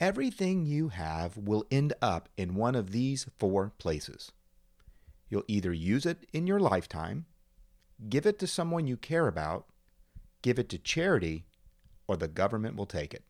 Everything 0.00 0.64
you 0.64 0.90
have 0.90 1.36
will 1.36 1.66
end 1.72 1.92
up 2.00 2.28
in 2.36 2.54
one 2.54 2.76
of 2.76 2.92
these 2.92 3.26
four 3.36 3.72
places. 3.78 4.30
You'll 5.28 5.44
either 5.48 5.72
use 5.72 6.06
it 6.06 6.24
in 6.32 6.46
your 6.46 6.60
lifetime, 6.60 7.26
give 8.08 8.24
it 8.24 8.38
to 8.38 8.46
someone 8.46 8.86
you 8.86 8.96
care 8.96 9.26
about, 9.26 9.66
give 10.40 10.58
it 10.58 10.68
to 10.68 10.78
charity, 10.78 11.46
or 12.06 12.16
the 12.16 12.28
government 12.28 12.76
will 12.76 12.86
take 12.86 13.12
it. 13.12 13.24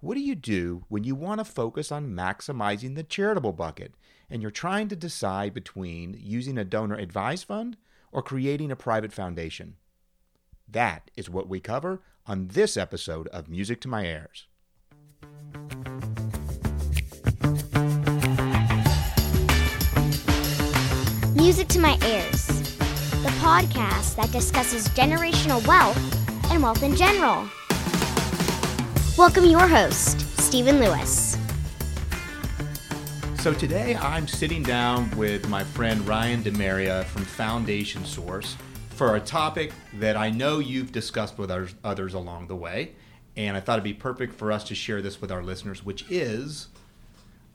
What 0.00 0.14
do 0.14 0.20
you 0.20 0.34
do 0.34 0.84
when 0.88 1.04
you 1.04 1.14
want 1.14 1.38
to 1.38 1.44
focus 1.44 1.92
on 1.92 2.16
maximizing 2.16 2.94
the 2.94 3.04
charitable 3.04 3.52
bucket 3.52 3.94
and 4.30 4.40
you're 4.40 4.50
trying 4.50 4.88
to 4.88 4.96
decide 4.96 5.52
between 5.52 6.16
using 6.18 6.56
a 6.56 6.64
donor 6.64 6.96
advised 6.96 7.44
fund 7.46 7.76
or 8.10 8.22
creating 8.22 8.72
a 8.72 8.76
private 8.76 9.12
foundation? 9.12 9.76
That 10.66 11.10
is 11.14 11.28
what 11.28 11.46
we 11.46 11.60
cover 11.60 12.00
on 12.26 12.48
this 12.48 12.78
episode 12.78 13.28
of 13.28 13.50
Music 13.50 13.80
to 13.82 13.88
My 13.88 14.06
Heirs. 14.06 14.46
Music 21.52 21.68
to 21.68 21.80
My 21.80 21.98
Heirs, 22.00 22.46
the 22.46 23.28
podcast 23.42 24.16
that 24.16 24.30
discusses 24.32 24.88
generational 24.88 25.62
wealth 25.66 26.50
and 26.50 26.62
wealth 26.62 26.82
in 26.82 26.96
general. 26.96 27.46
Welcome 29.18 29.44
your 29.44 29.68
host, 29.68 30.18
Stephen 30.40 30.80
Lewis. 30.80 31.36
So 33.40 33.52
today 33.52 33.96
I'm 33.96 34.26
sitting 34.26 34.62
down 34.62 35.14
with 35.14 35.46
my 35.50 35.62
friend 35.62 36.08
Ryan 36.08 36.42
DeMaria 36.42 37.04
from 37.04 37.26
Foundation 37.26 38.06
Source 38.06 38.56
for 38.88 39.16
a 39.16 39.20
topic 39.20 39.72
that 39.98 40.16
I 40.16 40.30
know 40.30 40.58
you've 40.58 40.90
discussed 40.90 41.36
with 41.36 41.50
others, 41.50 41.74
others 41.84 42.14
along 42.14 42.46
the 42.46 42.56
way. 42.56 42.92
And 43.36 43.58
I 43.58 43.60
thought 43.60 43.74
it'd 43.74 43.84
be 43.84 43.92
perfect 43.92 44.36
for 44.36 44.52
us 44.52 44.64
to 44.64 44.74
share 44.74 45.02
this 45.02 45.20
with 45.20 45.30
our 45.30 45.42
listeners, 45.42 45.84
which 45.84 46.06
is 46.10 46.68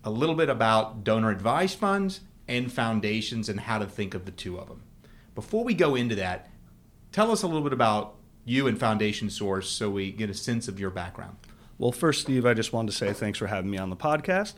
a 0.04 0.12
little 0.12 0.36
bit 0.36 0.50
about 0.50 1.04
donor 1.04 1.32
advised 1.32 1.80
funds 1.80 2.20
and 2.48 2.72
foundations 2.72 3.50
and 3.50 3.60
how 3.60 3.78
to 3.80 3.86
think 3.86 4.14
of 4.14 4.26
the 4.26 4.32
two 4.32 4.58
of 4.58 4.68
them. 4.68 4.84
Before 5.36 5.64
we 5.64 5.74
go 5.74 5.96
into 5.96 6.16
that, 6.16 6.50
tell 7.12 7.32
us 7.32 7.44
a 7.44 7.48
little 7.48 7.64
bit 7.64 7.74
about 7.74 8.16
you 8.46 8.68
and 8.68 8.80
Foundation 8.80 9.30
Source 9.30 9.70
so 9.70 9.90
we 9.90 10.12
get 10.12 10.30
a 10.30 10.34
sense 10.34 10.68
of 10.68 10.80
your 10.80 10.90
background. 10.90 11.38
Well, 11.78 11.92
first, 11.92 12.22
Steve, 12.22 12.46
I 12.46 12.54
just 12.54 12.74
wanted 12.74 12.92
to 12.92 12.98
say 12.98 13.14
thanks 13.14 13.38
for 13.38 13.48
having 13.48 13.70
me 13.70 13.78
on 13.78 13.90
the 13.90 13.96
podcast. 13.96 14.54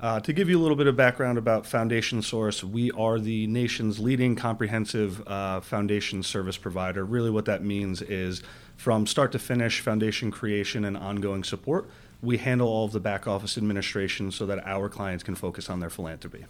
Uh, 0.00 0.18
to 0.18 0.32
give 0.32 0.48
you 0.48 0.58
a 0.58 0.62
little 0.62 0.76
bit 0.76 0.86
of 0.86 0.96
background 0.96 1.38
about 1.38 1.64
Foundation 1.64 2.22
Source, 2.22 2.64
we 2.64 2.90
are 2.92 3.20
the 3.20 3.46
nation's 3.46 4.00
leading 4.00 4.34
comprehensive 4.34 5.26
uh, 5.28 5.60
foundation 5.60 6.22
service 6.22 6.56
provider. 6.56 7.04
Really, 7.04 7.30
what 7.30 7.44
that 7.44 7.62
means 7.62 8.02
is 8.02 8.42
from 8.76 9.06
start 9.06 9.30
to 9.32 9.38
finish, 9.38 9.80
foundation 9.80 10.30
creation 10.32 10.84
and 10.84 10.96
ongoing 10.96 11.44
support, 11.44 11.88
we 12.20 12.38
handle 12.38 12.68
all 12.68 12.84
of 12.84 12.92
the 12.92 13.00
back 13.00 13.28
office 13.28 13.56
administration 13.56 14.32
so 14.32 14.46
that 14.46 14.66
our 14.66 14.88
clients 14.88 15.22
can 15.22 15.34
focus 15.34 15.70
on 15.70 15.78
their 15.78 15.90
philanthropy. 15.90 16.46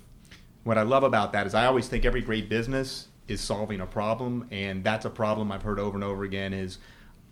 What 0.65 0.79
I 0.79 0.83
love 0.83 1.03
about 1.03 1.33
that 1.33 1.47
is 1.47 1.55
I 1.55 1.67
always 1.67 1.89
think 1.89 2.05
every 2.05 2.21
great 2.21 2.49
business 2.49 3.09
is 3.27 3.41
solving 3.41 3.81
a 3.81 3.87
problem, 3.87 4.47
and 4.53 4.85
that's 4.85 5.05
a 5.05 5.11
problem 5.11 5.51
I've 5.51 5.63
heard 5.63 5.81
over 5.81 5.97
and 5.97 6.05
over 6.05 6.23
again 6.23 6.53
is 6.53 6.79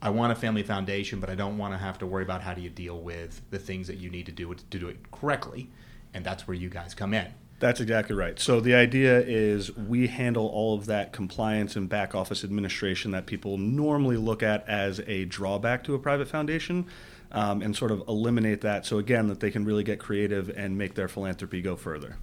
I 0.03 0.11
want 0.11 0.33
a 0.33 0.35
family 0.35 0.65
foundation, 0.65 1.21
but 1.21 1.31
I 1.31 1.37
don't 1.37 1.57
want 1.57 1.73
to 1.75 1.79
have 1.79 1.99
to 1.99 2.07
worry 2.07 2.25
about 2.25 2.43
how 2.43 2.55
do 2.55 2.61
you 2.61 2.71
deal 2.71 2.99
with 2.99 3.41
the 3.51 3.59
things 3.59 3.87
that 3.87 3.99
you 3.99 4.11
need 4.11 4.27
to 4.27 4.33
do 4.33 4.53
to 4.53 4.79
do 4.79 4.89
it 4.89 5.11
correctly, 5.13 5.71
and 6.13 6.25
that's 6.25 6.49
where 6.49 6.57
you 6.57 6.69
guys 6.69 6.93
come 6.93 7.15
in. 7.15 7.29
That's 7.61 7.81
exactly 7.81 8.17
right. 8.17 8.39
So 8.41 8.59
the 8.59 8.75
idea 8.75 9.21
is 9.21 9.77
we 9.77 10.09
handle 10.09 10.49
all 10.49 10.75
of 10.75 10.87
that 10.87 11.13
compliance 11.13 11.77
and 11.77 11.89
back 11.89 12.15
office 12.15 12.43
administration 12.43 13.11
that 13.11 13.27
people 13.27 13.59
normally 13.59 14.17
look 14.17 14.43
at 14.43 14.67
as 14.67 15.01
a 15.07 15.27
drawback 15.27 15.85
to 15.85 15.95
a 15.95 15.99
private 15.99 16.29
foundation. 16.29 16.87
Um, 17.33 17.63
and 17.63 17.77
sort 17.77 17.93
of 17.93 18.03
eliminate 18.09 18.63
that 18.63 18.85
so 18.85 18.99
again 18.99 19.29
that 19.29 19.39
they 19.39 19.53
can 19.53 19.65
really 19.65 19.85
get 19.85 20.01
creative 20.01 20.51
and 20.57 20.77
make 20.77 20.97
their 20.97 21.07
philanthropy 21.07 21.63
go 21.63 21.77
further 21.77 22.17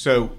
so 0.00 0.30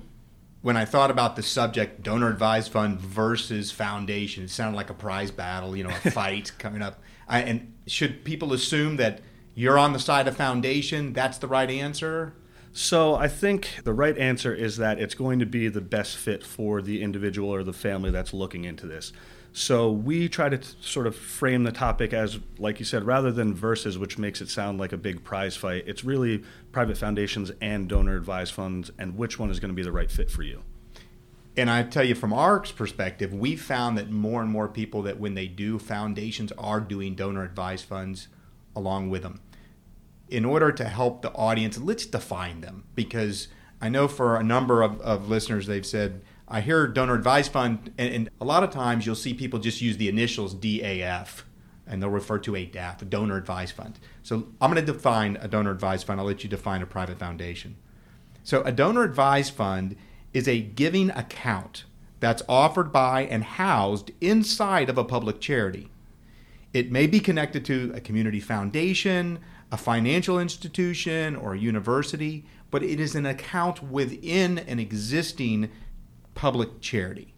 when 0.64 0.76
I 0.76 0.86
thought 0.86 1.12
about 1.12 1.36
the 1.36 1.44
subject, 1.44 2.02
donor 2.02 2.30
advised 2.30 2.72
fund 2.72 3.00
versus 3.00 3.70
foundation, 3.70 4.46
it 4.46 4.50
sounded 4.50 4.76
like 4.76 4.90
a 4.90 4.96
prize 4.96 5.30
battle, 5.30 5.78
you 5.78 5.84
know, 5.84 5.92
a 5.92 6.10
fight 6.12 6.52
coming 6.58 6.82
up. 6.82 7.00
I, 7.28 7.42
and 7.42 7.72
should 7.86 8.26
people 8.26 8.54
assume 8.54 8.96
that 8.96 9.22
you're 9.54 9.78
on 9.78 9.94
the 9.94 10.00
side 10.00 10.28
of 10.28 10.36
foundation? 10.36 11.14
That's 11.14 11.38
the 11.38 11.48
right 11.48 11.70
answer? 11.70 12.34
So 12.74 13.14
I 13.14 13.28
think 13.28 13.82
the 13.84 13.94
right 13.94 14.18
answer 14.18 14.52
is 14.52 14.78
that 14.78 14.98
it's 14.98 15.14
going 15.14 15.38
to 15.38 15.46
be 15.46 15.68
the 15.68 15.80
best 15.80 16.18
fit 16.18 16.44
for 16.44 16.82
the 16.82 17.04
individual 17.04 17.54
or 17.54 17.64
the 17.64 17.72
family 17.72 18.10
that's 18.10 18.34
looking 18.34 18.64
into 18.64 18.88
this. 18.88 19.14
So 19.54 19.92
we 19.92 20.30
try 20.30 20.48
to 20.48 20.58
t- 20.58 20.76
sort 20.80 21.08
of 21.08 21.16
frame 21.16 21.64
the 21.64 21.74
topic 21.74 22.14
as, 22.14 22.40
like 22.58 22.80
you 22.80 22.86
said, 22.86 23.04
rather 23.04 23.32
than 23.32 23.54
versus, 23.54 23.98
which 23.98 24.18
makes 24.18 24.40
it 24.40 24.50
sound 24.50 24.80
like 24.80 24.94
a 24.94 24.98
big 24.98 25.24
prize 25.24 25.58
fight. 25.58 25.84
It's 25.88 26.06
really 26.06 26.44
private 26.72 26.98
foundations 26.98 27.52
and 27.60 27.90
donor 27.90 28.16
advised 28.16 28.54
funds, 28.54 28.92
and 28.98 29.18
which 29.18 29.38
one 29.38 29.50
is 29.50 29.60
going 29.60 29.70
to 29.70 29.76
be 29.76 29.84
the 29.84 29.92
right 29.92 30.10
fit 30.10 30.32
for 30.32 30.44
you. 30.44 30.64
And 31.58 31.70
I 31.70 31.84
tell 31.84 32.06
you, 32.06 32.16
from 32.16 32.32
our 32.32 32.62
perspective, 32.62 33.34
we 33.34 33.58
found 33.58 33.98
that 33.98 34.10
more 34.10 34.42
and 34.42 34.50
more 34.50 34.70
people 34.70 35.02
that 35.02 35.20
when 35.20 35.34
they 35.34 35.48
do 35.48 35.80
foundations 35.80 36.54
are 36.54 36.80
doing 36.80 37.14
donor 37.14 37.44
advised 37.44 37.86
funds 37.86 38.30
along 38.74 39.10
with 39.10 39.24
them. 39.24 39.42
In 40.30 40.46
order 40.46 40.72
to 40.72 40.86
help 40.86 41.22
the 41.22 41.32
audience, 41.34 41.78
let's 41.78 42.06
define 42.06 42.62
them 42.62 42.86
because 42.96 43.50
I 43.82 43.90
know 43.90 44.08
for 44.08 44.38
a 44.38 44.44
number 44.44 44.82
of, 44.82 45.02
of 45.02 45.28
listeners, 45.28 45.68
they've 45.68 45.86
said, 45.86 46.22
I 46.52 46.60
hear 46.60 46.86
donor 46.86 47.16
advised 47.16 47.54
fund, 47.54 47.94
and, 47.98 48.14
and, 48.14 48.30
a 48.42 48.46
lot 48.46 48.62
of 48.62 48.72
times 48.72 49.06
you'll 49.06 49.16
see 49.16 49.34
people 49.34 49.58
just 49.58 49.82
use 49.82 49.96
the 49.96 50.10
initials 50.10 50.54
DAF, 50.54 51.44
and 51.88 52.04
they'll 52.04 52.10
refer 52.10 52.40
to 52.40 52.58
a 52.58 52.66
DAF, 52.66 53.02
a 53.02 53.06
donor 53.06 53.38
advised 53.38 53.74
fund. 53.74 53.98
So 54.22 54.48
I'm 54.60 54.70
going 54.72 54.86
to 54.86 54.94
define 54.94 55.38
a 55.40 55.48
donor 55.48 55.72
advised 55.72 56.06
fund. 56.06 56.20
I'll 56.20 56.26
let 56.26 56.44
you 56.44 56.50
define 56.50 56.82
a 56.82 56.86
private 56.86 57.18
foundation. 57.18 57.78
So 58.44 58.62
a 58.64 58.72
donor 58.74 59.04
advised 59.04 59.54
fund 59.54 59.96
is 60.34 60.48
a 60.48 60.60
giving 60.60 61.10
account 61.12 61.86
that's 62.20 62.44
offered 62.50 62.92
by 62.92 63.24
and 63.24 63.44
housed 63.46 64.12
inside 64.20 64.90
of 64.90 64.98
a 64.98 65.06
public 65.06 65.40
charity. 65.40 65.90
It 66.74 66.92
may 66.92 67.08
be 67.08 67.22
connected 67.22 67.64
to 67.66 67.94
a 67.96 68.02
community 68.02 68.42
foundation, 68.42 69.40
a 69.72 69.78
financial 69.78 70.38
institution, 70.38 71.38
or 71.38 71.54
a 71.54 71.60
university, 71.60 72.46
but 72.70 72.84
it 72.84 73.00
is 73.00 73.16
an 73.16 73.26
account 73.26 73.84
within 73.84 74.60
an 74.60 74.80
existing 74.80 75.70
public 76.34 76.82
charity. 76.82 77.34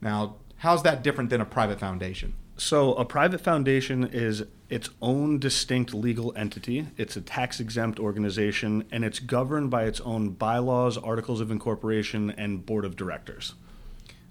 Now, 0.00 0.36
how's 0.56 0.82
that 0.82 1.02
different 1.02 1.30
than 1.30 1.40
a 1.40 1.46
private 1.46 1.80
foundation? 1.80 2.34
So, 2.56 2.92
a 2.94 3.06
private 3.06 3.40
foundation 3.40 4.04
is 4.04 4.44
its 4.68 4.90
own 5.00 5.38
distinct 5.38 5.94
legal 5.94 6.32
entity. 6.36 6.86
It's 6.96 7.16
a 7.16 7.22
tax 7.22 7.58
exempt 7.58 7.98
organization 7.98 8.84
and 8.92 9.04
it's 9.04 9.18
governed 9.18 9.70
by 9.70 9.84
its 9.84 10.00
own 10.02 10.30
bylaws, 10.30 10.98
articles 10.98 11.40
of 11.40 11.50
incorporation, 11.50 12.30
and 12.30 12.64
board 12.64 12.84
of 12.84 12.96
directors. 12.96 13.54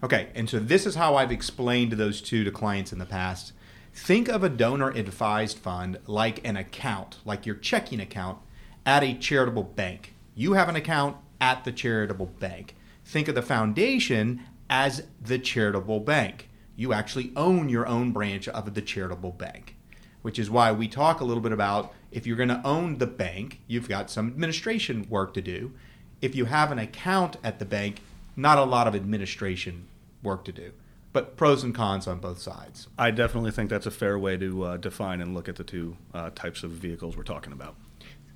Okay, 0.02 0.30
and 0.34 0.50
so 0.50 0.60
this 0.60 0.86
is 0.86 0.96
how 0.96 1.16
I've 1.16 1.32
explained 1.32 1.94
those 1.94 2.22
two 2.22 2.44
to 2.44 2.52
clients 2.52 2.94
in 2.94 3.00
the 3.00 3.06
past. 3.06 3.52
Think 3.94 4.30
of 4.30 4.44
a 4.44 4.50
donor 4.50 4.92
advised 4.92 5.58
fund 5.58 5.98
like 6.08 6.48
an 6.48 6.56
account, 6.56 7.18
like 7.26 7.46
your 7.46 7.56
checking 7.56 8.00
account 8.00 8.38
at 8.86 9.04
a 9.04 9.14
charitable 9.14 9.64
bank. 9.64 10.14
You 10.36 10.54
have 10.54 10.70
an 10.70 10.78
account 10.78 11.18
at 11.42 11.66
the 11.66 11.72
charitable 11.72 12.28
bank 12.28 12.76
think 13.10 13.28
of 13.28 13.36
the 13.36 13.42
foundation 13.42 14.42
as 14.70 15.04
the 15.20 15.40
charitable 15.40 16.00
bank. 16.00 16.48
You 16.76 16.94
actually 16.94 17.32
own 17.36 17.68
your 17.68 17.88
own 17.88 18.12
branch 18.12 18.48
of 18.48 18.74
the 18.74 18.82
charitable 18.82 19.32
bank, 19.32 19.76
which 20.22 20.38
is 20.38 20.50
why 20.50 20.72
we 20.72 20.88
talk 20.88 21.20
a 21.20 21.26
little 21.26 21.42
bit 21.42 21.52
about 21.52 21.94
if 22.12 22.28
you're 22.28 22.38
going 22.38 22.50
to 22.50 22.62
own 22.64 23.00
the 23.00 23.08
bank, 23.08 23.62
you've 23.68 23.90
got 23.90 24.10
some 24.10 24.28
administration 24.28 25.08
work 25.10 25.34
to 25.34 25.42
do. 25.42 25.74
If 26.22 26.36
you 26.36 26.46
have 26.46 26.72
an 26.72 26.80
account 26.80 27.38
at 27.44 27.60
the 27.60 27.66
bank, 27.66 28.02
not 28.36 28.58
a 28.58 28.64
lot 28.64 28.88
of 28.88 28.96
administration 28.96 29.88
work 30.22 30.46
to 30.46 30.52
do 30.52 30.72
but 31.12 31.36
pros 31.36 31.64
and 31.64 31.74
cons 31.74 32.06
on 32.08 32.20
both 32.20 32.40
sides. 32.40 32.88
I 32.96 33.10
definitely 33.10 33.50
think 33.50 33.72
that's 33.72 33.88
a 33.88 33.92
fair 33.92 34.20
way 34.20 34.38
to 34.38 34.64
uh, 34.64 34.78
define 34.78 35.22
and 35.22 35.34
look 35.34 35.50
at 35.50 35.56
the 35.56 35.64
two 35.64 35.98
uh, 36.14 36.30
types 36.36 36.62
of 36.64 36.70
vehicles 36.70 37.18
we're 37.18 37.24
talking 37.24 37.52
about. 37.52 37.76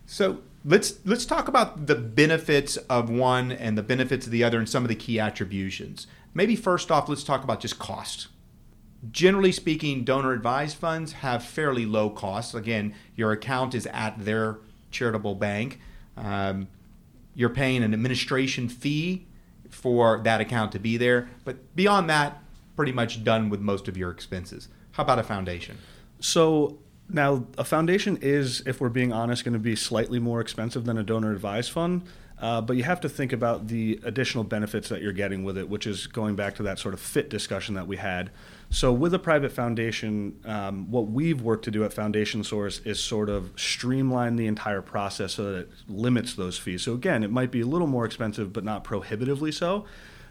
So 0.05 0.41
let's 0.65 0.99
let's 1.05 1.25
talk 1.25 1.47
about 1.47 1.87
the 1.87 1.95
benefits 1.95 2.77
of 2.77 3.09
one 3.09 3.51
and 3.51 3.77
the 3.77 3.83
benefits 3.83 4.25
of 4.25 4.31
the 4.31 4.43
other 4.43 4.59
and 4.59 4.67
some 4.67 4.83
of 4.83 4.89
the 4.89 4.95
key 4.95 5.19
attributions. 5.19 6.07
Maybe 6.33 6.55
first 6.55 6.91
off, 6.91 7.09
let's 7.09 7.23
talk 7.23 7.43
about 7.43 7.59
just 7.59 7.79
cost. 7.79 8.27
Generally 9.11 9.51
speaking, 9.51 10.03
donor 10.03 10.31
advised 10.31 10.77
funds 10.77 11.13
have 11.13 11.43
fairly 11.43 11.85
low 11.85 12.09
costs. 12.09 12.53
Again, 12.53 12.95
your 13.15 13.31
account 13.31 13.75
is 13.75 13.85
at 13.87 14.23
their 14.23 14.59
charitable 14.91 15.35
bank. 15.35 15.79
Um, 16.15 16.67
you're 17.35 17.49
paying 17.49 17.83
an 17.83 17.93
administration 17.93 18.69
fee 18.69 19.25
for 19.69 20.21
that 20.23 20.39
account 20.39 20.71
to 20.71 20.79
be 20.79 20.97
there, 20.97 21.29
but 21.43 21.75
beyond 21.75 22.09
that, 22.09 22.41
pretty 22.75 22.91
much 22.91 23.23
done 23.23 23.49
with 23.49 23.59
most 23.59 23.87
of 23.87 23.97
your 23.97 24.11
expenses. 24.11 24.69
How 24.91 25.03
about 25.03 25.19
a 25.19 25.23
foundation? 25.23 25.77
So 26.19 26.77
now, 27.09 27.45
a 27.57 27.63
foundation 27.63 28.17
is, 28.21 28.61
if 28.65 28.79
we're 28.79 28.89
being 28.89 29.11
honest, 29.11 29.43
going 29.43 29.53
to 29.53 29.59
be 29.59 29.75
slightly 29.75 30.19
more 30.19 30.41
expensive 30.41 30.85
than 30.85 30.97
a 30.97 31.03
donor 31.03 31.31
advised 31.31 31.71
fund. 31.71 32.03
Uh, 32.39 32.59
but 32.59 32.75
you 32.75 32.83
have 32.83 32.99
to 32.99 33.07
think 33.07 33.31
about 33.31 33.67
the 33.67 33.97
additional 34.03 34.43
benefits 34.43 34.89
that 34.89 35.01
you're 35.01 35.13
getting 35.13 35.45
with 35.45 35.57
it, 35.57 35.69
which 35.69 35.87
is 35.87 36.07
going 36.07 36.35
back 36.35 36.55
to 36.55 36.63
that 36.63 36.77
sort 36.77 36.93
of 36.93 36.99
fit 36.99 37.29
discussion 37.29 37.75
that 37.75 37.87
we 37.87 37.95
had. 37.95 38.31
So, 38.69 38.91
with 38.91 39.13
a 39.13 39.19
private 39.19 39.51
foundation, 39.51 40.39
um, 40.43 40.91
what 40.91 41.07
we've 41.07 41.41
worked 41.41 41.63
to 41.65 41.71
do 41.71 41.85
at 41.85 41.93
Foundation 41.93 42.43
Source 42.43 42.79
is 42.79 42.99
sort 42.99 43.29
of 43.29 43.53
streamline 43.55 44.35
the 44.35 44.47
entire 44.47 44.81
process 44.81 45.35
so 45.35 45.53
that 45.53 45.59
it 45.59 45.71
limits 45.87 46.33
those 46.33 46.57
fees. 46.57 46.81
So, 46.81 46.93
again, 46.93 47.23
it 47.23 47.31
might 47.31 47.51
be 47.51 47.61
a 47.61 47.65
little 47.65 47.87
more 47.87 48.03
expensive, 48.03 48.51
but 48.51 48.65
not 48.65 48.83
prohibitively 48.83 49.51
so. 49.53 49.85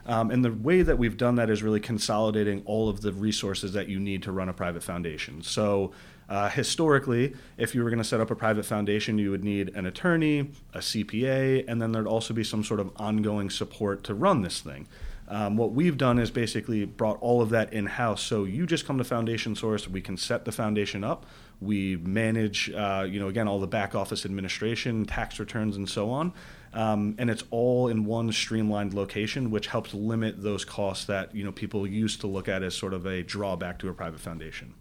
Um, 0.05 0.31
and 0.31 0.45
the 0.45 0.53
way 0.53 0.83
that 0.83 0.99
we've 0.99 1.17
done 1.17 1.37
that 1.37 1.49
is 1.49 1.63
really 1.63 1.81
consolidating 1.81 2.63
all 2.67 2.89
of 2.89 3.01
the 3.01 3.13
resources 3.13 3.73
that 3.75 3.89
you 3.89 4.01
need 4.01 4.25
to 4.25 4.33
run 4.33 4.49
a 4.49 4.53
private 4.53 4.83
foundation. 4.83 5.43
So, 5.43 5.93
uh, 6.29 6.49
historically, 6.49 7.35
if 7.59 7.75
you 7.75 7.83
were 7.83 7.91
going 7.91 7.99
to 7.99 8.09
set 8.09 8.21
up 8.21 8.31
a 8.31 8.35
private 8.35 8.65
foundation, 8.65 9.19
you 9.19 9.31
would 9.31 9.45
need 9.45 9.71
an 9.75 9.87
attorney, 9.87 10.51
a 10.73 10.79
CPA, 10.79 11.65
and 11.69 11.81
then 11.81 11.93
there'd 11.93 12.07
also 12.07 12.33
be 12.33 12.45
some 12.45 12.65
sort 12.65 12.81
of 12.81 12.91
ongoing 12.97 13.51
support 13.51 14.05
to 14.05 14.15
run 14.15 14.43
this 14.43 14.61
thing. 14.61 14.87
Um, 15.29 15.57
what 15.57 15.73
we've 15.73 15.97
done 15.97 16.19
is 16.19 16.31
basically 16.31 16.85
brought 16.85 17.19
all 17.21 17.41
of 17.41 17.51
that 17.51 17.73
in 17.73 17.87
house. 17.87 18.23
So 18.23 18.45
you 18.45 18.67
just 18.67 18.87
come 18.87 18.99
to 18.99 19.05
Foundation 19.05 19.55
Source, 19.55 19.89
we 19.89 20.01
can 20.01 20.17
set 20.17 20.45
the 20.45 20.53
foundation 20.53 21.05
up, 21.05 21.27
we 21.61 21.97
manage, 21.97 22.71
uh, 22.71 23.07
you 23.09 23.21
know, 23.21 23.29
again, 23.29 23.49
all 23.49 23.61
the 23.61 23.67
back 23.67 23.95
office 23.95 24.27
administration, 24.27 25.07
tax 25.07 25.39
returns, 25.39 25.77
and 25.77 25.89
so 25.89 26.11
on. 26.11 26.33
Um, 26.75 27.15
and 27.19 27.31
it's 27.31 27.45
all 27.51 27.89
in 27.89 28.05
one 28.05 28.33
streamlined 28.33 28.95
location, 28.95 29.51
which 29.51 29.69
helps 29.69 29.95
limit 29.95 30.43
those 30.43 30.65
costs 30.65 31.05
that 31.05 31.35
you 31.35 31.45
know 31.45 31.53
people 31.53 31.87
used 31.87 32.21
to 32.23 32.27
look 32.27 32.49
at 32.49 32.63
as 32.63 32.75
sort 32.75 32.95
of 32.95 33.07
a 33.07 33.23
drawback 33.23 33.79
to 33.81 33.89
a 33.89 33.95
private 33.95 34.21
foundation. 34.21 34.75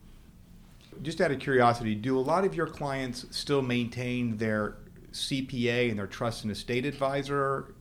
Just 1.01 1.21
out 1.21 1.31
of 1.31 1.39
curiosity, 1.39 1.95
do 1.95 2.17
a 2.17 2.21
lot 2.21 2.45
of 2.45 2.53
your 2.53 2.67
clients 2.67 3.25
still 3.31 3.61
maintain 3.61 4.37
their 4.37 4.77
CPA 5.11 5.89
and 5.89 5.97
their 5.97 6.07
trust 6.07 6.43
and 6.43 6.51
estate 6.51 6.85
advisor 6.85 7.73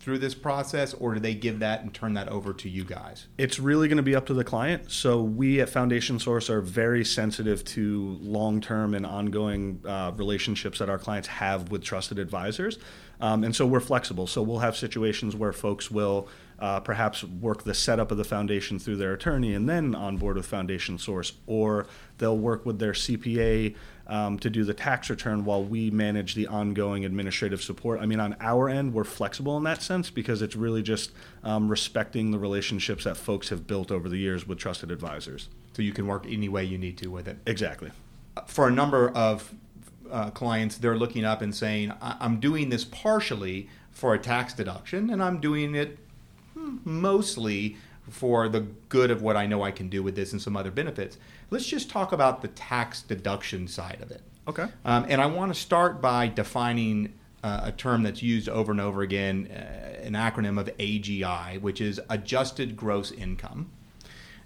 through 0.00 0.18
this 0.18 0.34
process, 0.34 0.94
or 0.94 1.14
do 1.14 1.20
they 1.20 1.34
give 1.34 1.58
that 1.58 1.82
and 1.82 1.92
turn 1.92 2.14
that 2.14 2.28
over 2.28 2.52
to 2.54 2.68
you 2.68 2.84
guys? 2.84 3.26
It's 3.36 3.58
really 3.58 3.88
going 3.88 3.96
to 3.96 4.02
be 4.02 4.14
up 4.14 4.26
to 4.26 4.34
the 4.34 4.44
client. 4.44 4.90
So 4.90 5.20
we 5.22 5.60
at 5.60 5.68
Foundation 5.68 6.18
Source 6.18 6.48
are 6.48 6.60
very 6.60 7.04
sensitive 7.04 7.64
to 7.66 8.16
long-term 8.20 8.94
and 8.94 9.04
ongoing 9.04 9.82
uh, 9.84 10.12
relationships 10.16 10.78
that 10.78 10.88
our 10.88 10.98
clients 10.98 11.28
have 11.28 11.70
with 11.70 11.82
trusted 11.82 12.18
advisors, 12.18 12.78
um, 13.20 13.42
and 13.42 13.54
so 13.54 13.66
we're 13.66 13.80
flexible. 13.80 14.26
So 14.26 14.40
we'll 14.40 14.60
have 14.60 14.76
situations 14.76 15.34
where 15.34 15.52
folks 15.52 15.90
will 15.90 16.28
uh, 16.58 16.80
perhaps 16.80 17.22
work 17.22 17.64
the 17.64 17.74
setup 17.74 18.10
of 18.10 18.18
the 18.18 18.24
foundation 18.24 18.78
through 18.78 18.96
their 18.96 19.12
attorney 19.12 19.54
and 19.54 19.68
then 19.68 19.94
on 19.94 20.16
board 20.16 20.36
with 20.36 20.46
Foundation 20.46 20.98
Source, 20.98 21.32
or 21.46 21.86
they'll 22.18 22.38
work 22.38 22.66
with 22.66 22.78
their 22.78 22.92
CPA 22.92 23.74
um, 24.08 24.38
to 24.38 24.50
do 24.50 24.64
the 24.64 24.74
tax 24.74 25.10
return 25.10 25.44
while 25.44 25.62
we 25.62 25.90
manage 25.90 26.34
the 26.34 26.46
ongoing 26.46 27.04
administrative 27.04 27.62
support. 27.62 28.00
I 28.00 28.06
mean, 28.06 28.20
on 28.20 28.34
our 28.40 28.68
end, 28.68 28.94
we're 28.94 29.04
flexible 29.04 29.56
in 29.56 29.64
that 29.64 29.82
sense 29.82 30.10
because 30.10 30.42
it's 30.42 30.56
really 30.56 30.82
just 30.82 31.12
um, 31.44 31.68
respecting 31.68 32.30
the 32.30 32.38
relationships 32.38 33.04
that 33.04 33.16
folks 33.16 33.50
have 33.50 33.66
built 33.66 33.92
over 33.92 34.08
the 34.08 34.16
years 34.16 34.46
with 34.46 34.58
trusted 34.58 34.90
advisors. 34.90 35.48
So 35.74 35.82
you 35.82 35.92
can 35.92 36.06
work 36.06 36.26
any 36.28 36.48
way 36.48 36.64
you 36.64 36.78
need 36.78 36.98
to 36.98 37.08
with 37.08 37.28
it. 37.28 37.38
Exactly. 37.46 37.92
For 38.46 38.66
a 38.66 38.70
number 38.70 39.10
of 39.10 39.54
uh, 40.10 40.30
clients, 40.30 40.78
they're 40.78 40.96
looking 40.96 41.24
up 41.24 41.42
and 41.42 41.54
saying, 41.54 41.92
I'm 42.00 42.40
doing 42.40 42.70
this 42.70 42.84
partially 42.84 43.68
for 43.90 44.14
a 44.14 44.18
tax 44.18 44.54
deduction, 44.54 45.10
and 45.10 45.22
I'm 45.22 45.40
doing 45.40 45.74
it 45.74 45.98
mostly 46.84 47.76
for 48.10 48.48
the 48.48 48.60
good 48.88 49.10
of 49.10 49.22
what 49.22 49.36
I 49.36 49.46
know 49.46 49.62
I 49.62 49.70
can 49.70 49.88
do 49.88 50.02
with 50.02 50.16
this 50.16 50.32
and 50.32 50.40
some 50.40 50.56
other 50.56 50.70
benefits. 50.70 51.18
Let's 51.50 51.66
just 51.66 51.90
talk 51.90 52.12
about 52.12 52.42
the 52.42 52.48
tax 52.48 53.02
deduction 53.02 53.68
side 53.68 53.98
of 54.00 54.10
it. 54.10 54.22
Okay. 54.46 54.66
Um, 54.84 55.04
and 55.08 55.20
I 55.20 55.26
want 55.26 55.52
to 55.52 55.60
start 55.60 56.00
by 56.00 56.28
defining 56.28 57.12
uh, 57.42 57.60
a 57.64 57.72
term 57.72 58.02
that's 58.02 58.22
used 58.22 58.48
over 58.48 58.72
and 58.72 58.80
over 58.80 59.02
again, 59.02 59.48
uh, 59.50 60.02
an 60.02 60.14
acronym 60.14 60.58
of 60.58 60.74
AGI, 60.78 61.60
which 61.60 61.80
is 61.80 62.00
Adjusted 62.08 62.76
Gross 62.76 63.12
Income. 63.12 63.70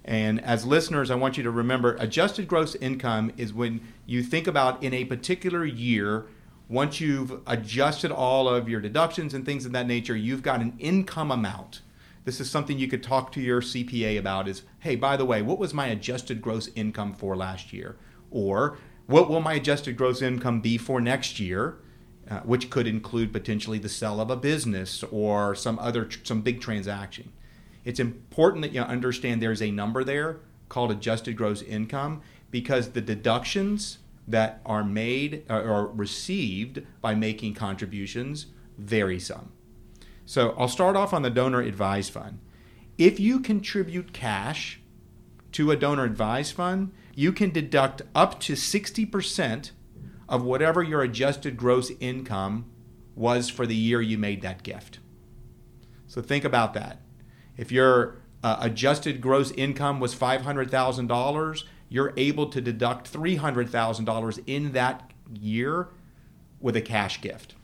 And 0.05 0.43
as 0.43 0.65
listeners, 0.65 1.09
I 1.09 1.15
want 1.15 1.37
you 1.37 1.43
to 1.43 1.51
remember 1.51 1.95
adjusted 1.95 2.47
gross 2.47 2.75
income 2.75 3.31
is 3.37 3.53
when 3.53 3.79
you 4.05 4.21
think 4.21 4.47
about 4.47 4.83
in 4.83 4.93
a 4.93 5.05
particular 5.05 5.63
year, 5.63 6.25
once 6.67 6.99
you've 6.99 7.39
adjusted 7.47 8.11
all 8.11 8.49
of 8.49 8.67
your 8.67 8.81
deductions 8.81 9.33
and 9.33 9.45
things 9.45 9.65
of 9.65 9.71
that 9.71 9.87
nature, 9.87 10.15
you've 10.15 10.43
got 10.43 10.59
an 10.59 10.73
income 10.77 11.31
amount 11.31 11.81
this 12.25 12.39
is 12.39 12.49
something 12.49 12.79
you 12.79 12.87
could 12.87 13.03
talk 13.03 13.31
to 13.33 13.41
your 13.41 13.61
CPA 13.61 14.17
about 14.17 14.47
is, 14.47 14.63
hey, 14.79 14.95
by 14.95 15.17
the 15.17 15.25
way, 15.25 15.41
what 15.41 15.59
was 15.59 15.73
my 15.73 15.87
adjusted 15.87 16.41
gross 16.41 16.69
income 16.75 17.13
for 17.13 17.35
last 17.35 17.73
year? 17.73 17.97
Or 18.31 18.77
what 19.07 19.29
will 19.29 19.41
my 19.41 19.53
adjusted 19.53 19.97
gross 19.97 20.21
income 20.21 20.61
be 20.61 20.77
for 20.77 21.01
next 21.01 21.39
year? 21.39 21.77
Uh, 22.29 22.39
which 22.39 22.69
could 22.69 22.87
include 22.87 23.33
potentially 23.33 23.77
the 23.77 23.89
sale 23.89 24.21
of 24.21 24.29
a 24.29 24.35
business 24.37 25.03
or 25.11 25.53
some 25.53 25.77
other 25.79 26.09
some 26.23 26.41
big 26.41 26.61
transaction. 26.61 27.33
It's 27.83 27.99
important 27.99 28.61
that 28.61 28.71
you 28.71 28.79
understand 28.81 29.41
there's 29.41 29.61
a 29.61 29.71
number 29.71 30.05
there 30.05 30.39
called 30.69 30.89
adjusted 30.89 31.35
gross 31.35 31.61
income 31.61 32.21
because 32.49 32.91
the 32.91 33.01
deductions 33.01 33.97
that 34.25 34.61
are 34.65 34.85
made 34.85 35.43
or 35.49 35.87
received 35.87 36.83
by 37.01 37.13
making 37.13 37.55
contributions 37.55 38.45
vary 38.77 39.19
some. 39.19 39.51
So 40.25 40.55
I'll 40.57 40.67
start 40.67 40.95
off 40.95 41.13
on 41.13 41.21
the 41.21 41.29
donor 41.29 41.61
advised 41.61 42.11
fund. 42.11 42.39
If 42.97 43.19
you 43.19 43.39
contribute 43.39 44.13
cash 44.13 44.79
to 45.53 45.71
a 45.71 45.75
donor 45.75 46.03
advised 46.03 46.53
fund, 46.53 46.91
you 47.15 47.31
can 47.31 47.51
deduct 47.51 48.01
up 48.15 48.39
to 48.41 48.53
60% 48.53 49.71
of 50.29 50.43
whatever 50.43 50.81
your 50.81 51.01
adjusted 51.01 51.57
gross 51.57 51.91
income 51.99 52.65
was 53.15 53.49
for 53.49 53.67
the 53.67 53.75
year 53.75 54.01
you 54.01 54.17
made 54.17 54.41
that 54.41 54.63
gift. 54.63 54.99
So 56.07 56.21
think 56.21 56.43
about 56.43 56.73
that. 56.73 57.01
If 57.57 57.71
your 57.71 58.21
uh, 58.43 58.57
adjusted 58.59 59.21
gross 59.21 59.51
income 59.51 59.99
was 59.99 60.15
$500,000, 60.15 61.63
you're 61.89 62.13
able 62.17 62.47
to 62.47 62.61
deduct 62.61 63.11
$300,000 63.11 64.43
in 64.47 64.71
that 64.71 65.11
year 65.31 65.89
with 66.59 66.75
a 66.75 66.81
cash 66.81 67.21
gift. 67.21 67.55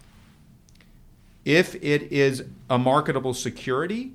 If 1.50 1.74
it 1.84 2.12
is 2.12 2.44
a 2.70 2.78
marketable 2.78 3.34
security, 3.34 4.12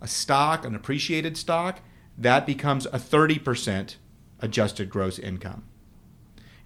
a 0.00 0.06
stock, 0.06 0.64
an 0.64 0.76
appreciated 0.76 1.36
stock, 1.36 1.80
that 2.16 2.46
becomes 2.46 2.86
a 2.86 3.00
30% 3.00 3.96
adjusted 4.38 4.88
gross 4.88 5.18
income. 5.18 5.64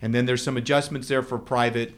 And 0.03 0.15
then 0.15 0.27
there's 0.27 0.43
some 0.43 0.59
adjustments 0.59 1.09
there 1.09 1.23
for 1.23 1.39
private 1.39 1.95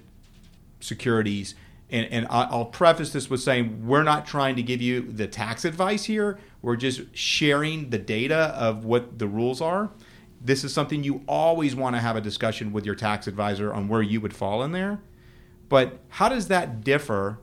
securities. 0.78 1.56
And, 1.90 2.06
and 2.06 2.26
I'll 2.30 2.66
preface 2.66 3.12
this 3.12 3.28
with 3.28 3.40
saying 3.40 3.84
we're 3.84 4.04
not 4.04 4.26
trying 4.26 4.54
to 4.54 4.62
give 4.62 4.80
you 4.80 5.00
the 5.00 5.26
tax 5.26 5.64
advice 5.64 6.04
here. 6.04 6.38
We're 6.62 6.76
just 6.76 7.16
sharing 7.16 7.90
the 7.90 7.98
data 7.98 8.54
of 8.56 8.84
what 8.84 9.18
the 9.18 9.26
rules 9.26 9.60
are. 9.60 9.90
This 10.40 10.62
is 10.62 10.72
something 10.72 11.02
you 11.02 11.24
always 11.26 11.74
want 11.74 11.96
to 11.96 12.00
have 12.00 12.14
a 12.14 12.20
discussion 12.20 12.72
with 12.72 12.86
your 12.86 12.94
tax 12.94 13.26
advisor 13.26 13.74
on 13.74 13.88
where 13.88 14.02
you 14.02 14.20
would 14.20 14.36
fall 14.36 14.62
in 14.62 14.70
there. 14.70 15.00
But 15.68 15.98
how 16.10 16.28
does 16.28 16.46
that 16.46 16.84
differ 16.84 17.40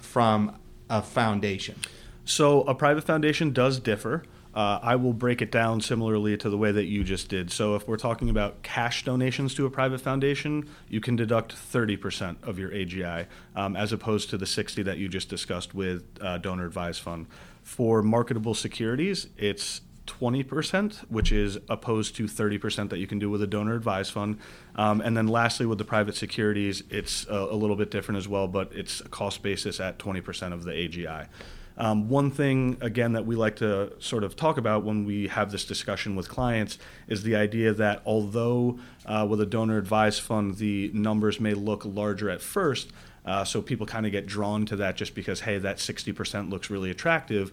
from 0.00 0.56
a 0.88 1.02
foundation? 1.02 1.76
So 2.24 2.62
a 2.62 2.74
private 2.74 3.04
foundation 3.04 3.52
does 3.52 3.78
differ. 3.80 4.24
Uh, 4.52 4.80
I 4.82 4.96
will 4.96 5.12
break 5.12 5.42
it 5.42 5.52
down 5.52 5.80
similarly 5.80 6.36
to 6.36 6.50
the 6.50 6.58
way 6.58 6.72
that 6.72 6.86
you 6.86 7.04
just 7.04 7.28
did. 7.28 7.52
So, 7.52 7.76
if 7.76 7.86
we're 7.86 7.96
talking 7.96 8.28
about 8.30 8.64
cash 8.64 9.04
donations 9.04 9.54
to 9.54 9.66
a 9.66 9.70
private 9.70 10.00
foundation, 10.00 10.68
you 10.88 11.00
can 11.00 11.14
deduct 11.14 11.54
30% 11.54 12.42
of 12.42 12.58
your 12.58 12.70
AGI, 12.70 13.26
um, 13.54 13.76
as 13.76 13.92
opposed 13.92 14.28
to 14.30 14.36
the 14.36 14.46
60 14.46 14.82
that 14.82 14.98
you 14.98 15.08
just 15.08 15.28
discussed 15.28 15.72
with 15.72 16.04
uh, 16.20 16.38
donor 16.38 16.66
advised 16.66 17.00
fund. 17.00 17.26
For 17.62 18.02
marketable 18.02 18.54
securities, 18.54 19.28
it's 19.36 19.82
20%, 20.06 20.98
which 21.08 21.32
is 21.32 21.58
opposed 21.68 22.16
to 22.16 22.24
30% 22.24 22.90
that 22.90 22.98
you 22.98 23.06
can 23.06 23.18
do 23.18 23.30
with 23.30 23.42
a 23.42 23.46
donor 23.46 23.74
advised 23.74 24.12
fund. 24.12 24.38
Um, 24.76 25.00
and 25.00 25.16
then 25.16 25.28
lastly, 25.28 25.66
with 25.66 25.78
the 25.78 25.84
private 25.84 26.16
securities, 26.16 26.82
it's 26.90 27.26
a, 27.28 27.34
a, 27.34 27.54
little 27.54 27.76
bit 27.76 27.90
different 27.90 28.18
as 28.18 28.26
well, 28.26 28.48
but 28.48 28.72
it's 28.72 29.00
a 29.00 29.08
cost 29.08 29.42
basis 29.42 29.80
at 29.80 29.98
20% 29.98 30.52
of 30.52 30.64
the 30.64 30.72
AGI. 30.72 31.28
Um, 31.78 32.08
one 32.08 32.30
thing, 32.30 32.76
again, 32.80 33.12
that 33.12 33.24
we 33.24 33.36
like 33.36 33.56
to 33.56 33.92
sort 34.00 34.24
of 34.24 34.36
talk 34.36 34.58
about 34.58 34.84
when 34.84 35.06
we 35.06 35.28
have 35.28 35.50
this 35.50 35.64
discussion 35.64 36.14
with 36.14 36.28
clients 36.28 36.78
is 37.08 37.22
the 37.22 37.36
idea 37.36 37.72
that 37.72 38.02
although 38.04 38.78
uh, 39.06 39.26
with 39.28 39.40
a 39.40 39.46
donor 39.46 39.78
advised 39.78 40.20
fund, 40.20 40.56
the 40.56 40.90
numbers 40.92 41.40
may 41.40 41.54
look 41.54 41.84
larger 41.86 42.28
at 42.28 42.42
first, 42.42 42.90
uh, 43.24 43.44
so 43.44 43.62
people 43.62 43.86
kind 43.86 44.06
of 44.06 44.12
get 44.12 44.26
drawn 44.26 44.66
to 44.66 44.76
that 44.76 44.96
just 44.96 45.14
because, 45.14 45.40
hey, 45.40 45.58
that 45.58 45.76
60% 45.76 46.50
looks 46.50 46.68
really 46.68 46.90
attractive 46.90 47.52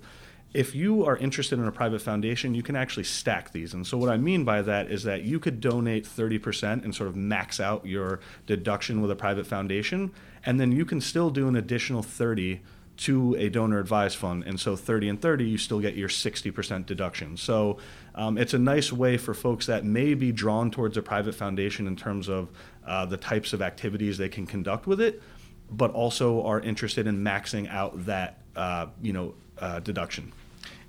if 0.53 0.73
you 0.73 1.05
are 1.05 1.17
interested 1.17 1.59
in 1.59 1.65
a 1.65 1.71
private 1.71 2.01
foundation, 2.01 2.53
you 2.53 2.63
can 2.63 2.75
actually 2.75 3.03
stack 3.03 3.51
these. 3.51 3.73
And 3.73 3.85
so, 3.85 3.97
what 3.97 4.09
I 4.09 4.17
mean 4.17 4.43
by 4.45 4.61
that 4.61 4.89
is 4.89 5.03
that 5.03 5.23
you 5.23 5.39
could 5.39 5.59
donate 5.59 6.05
30% 6.05 6.83
and 6.83 6.95
sort 6.95 7.09
of 7.09 7.15
max 7.15 7.59
out 7.59 7.85
your 7.85 8.21
deduction 8.45 9.01
with 9.01 9.11
a 9.11 9.15
private 9.15 9.45
foundation, 9.45 10.11
and 10.45 10.59
then 10.59 10.71
you 10.71 10.85
can 10.85 11.01
still 11.01 11.29
do 11.29 11.47
an 11.47 11.55
additional 11.55 12.01
30 12.01 12.61
to 12.97 13.35
a 13.35 13.49
donor 13.49 13.77
advised 13.77 14.17
fund. 14.17 14.43
And 14.45 14.59
so, 14.59 14.75
30 14.75 15.09
and 15.09 15.21
30, 15.21 15.45
you 15.45 15.57
still 15.57 15.79
get 15.81 15.95
your 15.95 16.09
60% 16.09 16.85
deduction. 16.85 17.35
So, 17.35 17.77
um, 18.15 18.37
it's 18.37 18.53
a 18.53 18.59
nice 18.59 18.91
way 18.91 19.17
for 19.17 19.33
folks 19.33 19.65
that 19.65 19.83
may 19.83 20.13
be 20.13 20.31
drawn 20.31 20.71
towards 20.71 20.95
a 20.95 21.01
private 21.01 21.35
foundation 21.35 21.87
in 21.87 21.95
terms 21.95 22.29
of 22.29 22.49
uh, 22.85 23.05
the 23.05 23.17
types 23.17 23.51
of 23.51 23.61
activities 23.61 24.17
they 24.17 24.29
can 24.29 24.47
conduct 24.47 24.87
with 24.87 25.01
it, 25.01 25.21
but 25.69 25.91
also 25.91 26.41
are 26.43 26.61
interested 26.61 27.05
in 27.05 27.21
maxing 27.21 27.69
out 27.69 28.05
that 28.05 28.41
uh, 28.55 28.87
you 29.01 29.11
know 29.11 29.35
uh, 29.59 29.79
deduction. 29.79 30.33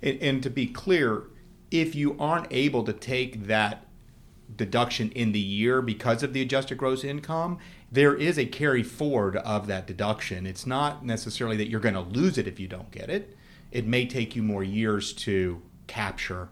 And, 0.01 0.21
and, 0.21 0.43
to 0.43 0.49
be 0.49 0.67
clear, 0.67 1.23
if 1.71 1.95
you 1.95 2.15
aren't 2.19 2.47
able 2.51 2.83
to 2.83 2.93
take 2.93 3.47
that 3.47 3.85
deduction 4.55 5.11
in 5.11 5.31
the 5.31 5.39
year 5.39 5.81
because 5.81 6.23
of 6.23 6.33
the 6.33 6.41
adjusted 6.41 6.77
gross 6.77 7.03
income, 7.03 7.59
there 7.91 8.15
is 8.15 8.37
a 8.37 8.45
carry 8.45 8.83
forward 8.83 9.35
of 9.37 9.67
that 9.67 9.87
deduction. 9.87 10.45
It's 10.45 10.65
not 10.65 11.05
necessarily 11.05 11.57
that 11.57 11.69
you're 11.69 11.79
going 11.79 11.95
to 11.95 12.01
lose 12.01 12.37
it 12.37 12.47
if 12.47 12.59
you 12.59 12.67
don't 12.67 12.91
get 12.91 13.09
it. 13.09 13.35
It 13.71 13.85
may 13.85 14.05
take 14.05 14.35
you 14.35 14.43
more 14.43 14.63
years 14.63 15.13
to 15.13 15.61
capture 15.87 16.49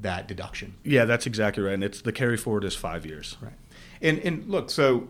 that 0.00 0.26
deduction. 0.26 0.74
Yeah, 0.84 1.04
that's 1.04 1.26
exactly 1.26 1.62
right. 1.62 1.74
And 1.74 1.84
it's 1.84 2.00
the 2.00 2.12
carry 2.12 2.36
forward 2.36 2.64
is 2.64 2.74
five 2.74 3.04
years. 3.04 3.36
Right. 3.40 3.52
And 4.00 4.18
and 4.20 4.48
look, 4.48 4.70
so 4.70 5.08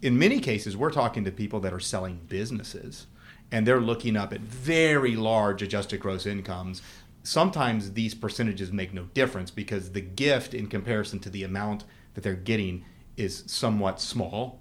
in 0.00 0.18
many 0.18 0.40
cases, 0.40 0.76
we're 0.76 0.90
talking 0.90 1.24
to 1.24 1.30
people 1.30 1.60
that 1.60 1.72
are 1.72 1.80
selling 1.80 2.20
businesses, 2.28 3.06
and 3.52 3.66
they're 3.66 3.80
looking 3.80 4.16
up 4.16 4.32
at 4.32 4.40
very 4.40 5.14
large 5.14 5.62
adjusted 5.62 6.00
gross 6.00 6.26
incomes. 6.26 6.82
Sometimes 7.22 7.92
these 7.92 8.14
percentages 8.14 8.72
make 8.72 8.92
no 8.92 9.04
difference 9.14 9.50
because 9.50 9.92
the 9.92 10.00
gift, 10.00 10.54
in 10.54 10.66
comparison 10.66 11.20
to 11.20 11.30
the 11.30 11.44
amount 11.44 11.84
that 12.14 12.22
they're 12.22 12.34
getting, 12.34 12.84
is 13.16 13.44
somewhat 13.46 14.00
small. 14.00 14.58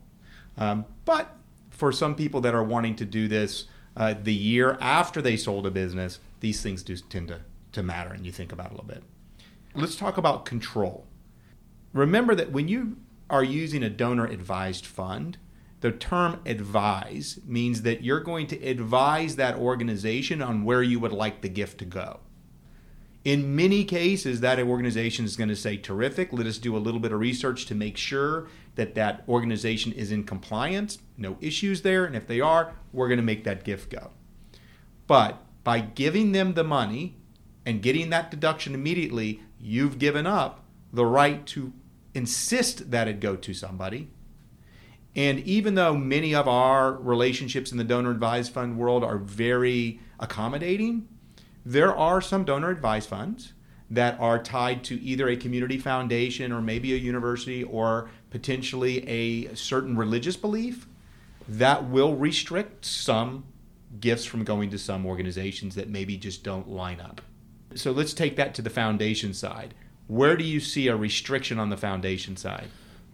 Um, 0.57 0.86
but 1.05 1.36
for 1.69 1.91
some 1.91 2.13
people 2.15 2.41
that 2.41 2.53
are 2.53 2.63
wanting 2.63 2.95
to 2.98 3.05
do 3.05 3.27
this 3.27 3.65
uh, 3.95 4.13
the 4.21 4.33
year 4.33 4.77
after 4.79 5.21
they 5.21 5.38
sold 5.38 5.65
a 5.65 5.71
business, 5.71 6.19
these 6.41 6.62
things 6.62 6.83
do 6.83 6.95
tend 6.98 7.29
to, 7.29 7.39
to 7.71 7.81
matter, 7.81 8.13
and 8.13 8.25
you 8.25 8.31
think 8.31 8.51
about 8.51 8.67
it 8.67 8.74
a 8.74 8.75
little 8.75 8.88
bit. 8.88 9.03
Let's 9.74 9.95
talk 9.95 10.17
about 10.17 10.45
control. 10.45 11.05
Remember 11.93 12.36
that 12.36 12.51
when 12.51 12.67
you 12.67 12.98
are 13.29 13.43
using 13.43 13.83
a 13.83 13.89
donor 13.89 14.25
advised 14.25 14.86
fund, 14.86 15.38
the 15.81 15.91
term 15.91 16.39
advise 16.45 17.39
means 17.45 17.81
that 17.81 18.03
you're 18.03 18.19
going 18.19 18.47
to 18.47 18.63
advise 18.63 19.35
that 19.35 19.57
organization 19.57 20.41
on 20.41 20.63
where 20.63 20.83
you 20.83 21.00
would 21.00 21.11
like 21.11 21.41
the 21.41 21.50
gift 21.50 21.79
to 21.79 21.85
go. 21.85 22.19
In 23.23 23.55
many 23.55 23.83
cases, 23.83 24.41
that 24.41 24.59
organization 24.59 25.25
is 25.25 25.35
going 25.35 25.50
to 25.50 25.55
say, 25.55 25.77
terrific, 25.77 26.33
let 26.33 26.47
us 26.47 26.57
do 26.57 26.75
a 26.75 26.79
little 26.79 27.00
bit 27.00 27.11
of 27.11 27.19
research 27.19 27.65
to 27.67 27.75
make 27.75 27.97
sure 27.97 28.47
that 28.75 28.95
that 28.95 29.23
organization 29.27 29.91
is 29.91 30.11
in 30.11 30.23
compliance, 30.23 31.00
no 31.17 31.38
issues 31.39 31.81
there, 31.81 32.05
and 32.05 32.15
if 32.15 32.25
they 32.25 32.41
are, 32.41 32.73
we're 32.93 33.07
going 33.07 33.17
to 33.17 33.23
make 33.23 33.43
that 33.43 33.63
gift 33.63 33.91
go. 33.91 34.11
But 35.05 35.43
by 35.63 35.81
giving 35.81 36.31
them 36.31 36.53
the 36.53 36.63
money 36.63 37.17
and 37.65 37.81
getting 37.81 38.09
that 38.09 38.31
deduction 38.31 38.73
immediately, 38.73 39.41
you've 39.59 40.00
given 40.00 40.25
up 40.25 40.63
the 40.91 41.05
right 41.05 41.45
to 41.47 41.73
insist 42.13 42.91
that 42.91 43.07
it 43.07 43.19
go 43.19 43.35
to 43.35 43.53
somebody. 43.53 44.09
And 45.15 45.39
even 45.39 45.75
though 45.75 45.96
many 45.96 46.34
of 46.34 46.48
our 46.48 46.94
relationships 46.94 47.72
in 47.72 47.77
the 47.77 47.84
donor 47.84 48.12
advised 48.12 48.53
fund 48.53 48.77
world 48.77 49.03
are 49.03 49.18
very 49.18 50.00
accommodating, 50.20 51.08
there 51.65 51.96
are 51.96 52.22
some 52.22 52.46
donor 52.46 52.70
advised 52.70 53.10
funds 53.10 53.53
that 53.89 54.18
are 54.22 54.41
tied 54.41 54.86
to 54.86 55.01
either 55.01 55.27
a 55.27 55.36
community 55.36 55.77
foundation 55.77 56.53
or 56.53 56.62
maybe 56.62 56.94
a 56.94 56.98
university 56.98 57.63
or 57.63 58.10
potentially 58.30 59.08
a 59.08 59.53
certain 59.53 59.98
religious 59.98 60.38
belief 60.38 60.88
that 61.48 61.89
will 61.89 62.15
restrict 62.15 62.86
some 62.86 63.44
gifts 64.00 64.24
from 64.24 64.46
going 64.46 64.70
to 64.70 64.77
some 64.77 65.06
organizations 65.06 65.75
that 65.75 65.89
maybe 65.89 66.15
just 66.15 66.41
don't 66.41 66.70
line 66.70 67.01
up. 67.01 67.20
So 67.75 67.91
let's 67.91 68.13
take 68.13 68.38
that 68.38 68.53
to 68.56 68.62
the 68.62 68.70
foundation 68.70 69.34
side. 69.34 69.74
Where 70.08 70.38
do 70.38 70.46
you 70.46 70.62
see 70.62 70.88
a 70.88 70.96
restriction 70.96 71.60
on 71.60 71.70
the 71.70 71.77
foundation 71.77 72.38
side? 72.38 72.68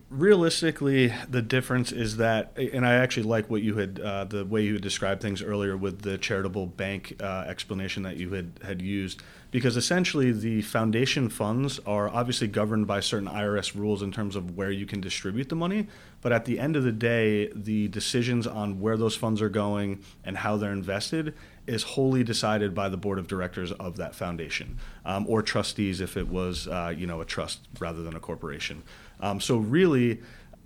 Realistically, 0.09 1.13
the 1.29 1.41
difference 1.41 1.91
is 1.91 2.17
that, 2.17 2.53
and 2.57 2.85
I 2.85 2.95
actually 2.95 3.23
like 3.23 3.49
what 3.49 3.61
you 3.61 3.75
had, 3.75 3.99
uh, 3.99 4.23
the 4.23 4.45
way 4.45 4.63
you 4.63 4.73
had 4.73 4.81
described 4.81 5.21
things 5.21 5.41
earlier 5.41 5.75
with 5.75 6.01
the 6.01 6.17
charitable 6.17 6.67
bank 6.67 7.15
uh, 7.21 7.45
explanation 7.47 8.03
that 8.03 8.17
you 8.17 8.31
had 8.31 8.51
had 8.63 8.81
used, 8.81 9.21
because 9.51 9.75
essentially 9.75 10.31
the 10.31 10.61
foundation 10.61 11.29
funds 11.29 11.79
are 11.85 12.09
obviously 12.09 12.47
governed 12.47 12.87
by 12.87 12.99
certain 12.99 13.27
IRS 13.27 13.75
rules 13.75 14.01
in 14.01 14.11
terms 14.11 14.35
of 14.35 14.55
where 14.55 14.71
you 14.71 14.85
can 14.85 15.01
distribute 15.01 15.49
the 15.49 15.55
money. 15.55 15.87
But 16.21 16.31
at 16.31 16.45
the 16.45 16.59
end 16.59 16.75
of 16.75 16.83
the 16.83 16.91
day, 16.91 17.51
the 17.53 17.87
decisions 17.89 18.47
on 18.47 18.79
where 18.79 18.97
those 18.97 19.15
funds 19.15 19.41
are 19.41 19.49
going 19.49 20.03
and 20.23 20.37
how 20.37 20.57
they're 20.57 20.71
invested 20.71 21.33
is 21.65 21.83
wholly 21.83 22.23
decided 22.23 22.73
by 22.73 22.87
the 22.87 22.97
board 22.97 23.19
of 23.19 23.27
directors 23.27 23.73
of 23.73 23.97
that 23.97 24.15
foundation 24.15 24.79
um, 25.05 25.25
or 25.27 25.41
trustees 25.41 25.99
if 25.99 26.15
it 26.15 26.29
was 26.29 26.67
uh, 26.67 26.93
you 26.95 27.05
know 27.05 27.19
a 27.19 27.25
trust 27.25 27.59
rather 27.79 28.01
than 28.01 28.15
a 28.15 28.19
corporation. 28.19 28.83
Um, 29.19 29.39
so 29.39 29.57
really, 29.57 30.21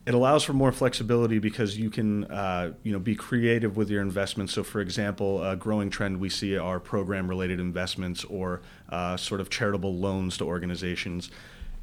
it 0.06 0.14
allows 0.14 0.44
for 0.44 0.54
more 0.54 0.72
flexibility 0.72 1.40
because 1.40 1.78
you 1.78 1.90
can 1.90 2.26
uh, 2.26 2.74
you 2.84 2.92
know 2.92 3.00
be 3.00 3.16
creative 3.16 3.78
with 3.78 3.90
your 3.90 4.02
investments. 4.02 4.54
So, 4.54 4.64
for 4.64 4.82
example, 4.82 5.44
a 5.44 5.56
growing 5.56 5.90
trend 5.90 6.20
we 6.20 6.30
see 6.30 6.58
are 6.58 6.80
program-related 6.80 7.60
investments 7.60 8.24
or 8.26 8.62
uh, 8.90 9.18
sort 9.18 9.42
of 9.42 9.50
charitable 9.50 9.96
loans 9.96 10.38
to 10.38 10.46
organizations. 10.46 11.30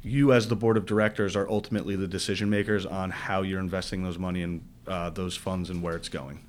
You, 0.01 0.31
as 0.31 0.47
the 0.47 0.55
board 0.55 0.77
of 0.77 0.85
directors, 0.85 1.35
are 1.35 1.49
ultimately 1.49 1.95
the 1.95 2.07
decision 2.07 2.49
makers 2.49 2.85
on 2.85 3.09
how 3.09 3.41
you're 3.41 3.59
investing 3.59 4.03
those 4.03 4.17
money 4.17 4.43
and 4.43 4.61
uh, 4.87 5.09
those 5.09 5.35
funds 5.35 5.69
and 5.69 5.81
where 5.81 5.95
it's 5.95 6.09
going. 6.09 6.39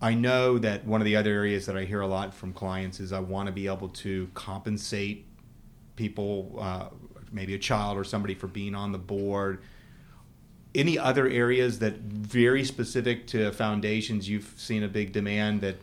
I 0.00 0.14
know 0.14 0.58
that 0.58 0.86
one 0.86 1.00
of 1.00 1.04
the 1.06 1.16
other 1.16 1.32
areas 1.32 1.66
that 1.66 1.76
I 1.76 1.84
hear 1.84 2.00
a 2.02 2.06
lot 2.06 2.32
from 2.32 2.52
clients 2.52 3.00
is 3.00 3.12
I 3.12 3.18
want 3.20 3.46
to 3.46 3.52
be 3.52 3.66
able 3.66 3.88
to 3.88 4.28
compensate 4.34 5.26
people, 5.96 6.56
uh, 6.60 6.86
maybe 7.32 7.54
a 7.54 7.58
child 7.58 7.96
or 7.96 8.04
somebody, 8.04 8.34
for 8.34 8.46
being 8.46 8.74
on 8.74 8.92
the 8.92 8.98
board. 8.98 9.60
Any 10.74 10.98
other 10.98 11.26
areas 11.28 11.78
that 11.80 11.98
very 11.98 12.64
specific 12.64 13.26
to 13.28 13.50
foundations 13.52 14.28
you've 14.28 14.52
seen 14.56 14.82
a 14.82 14.88
big 14.88 15.12
demand 15.12 15.60
that 15.62 15.76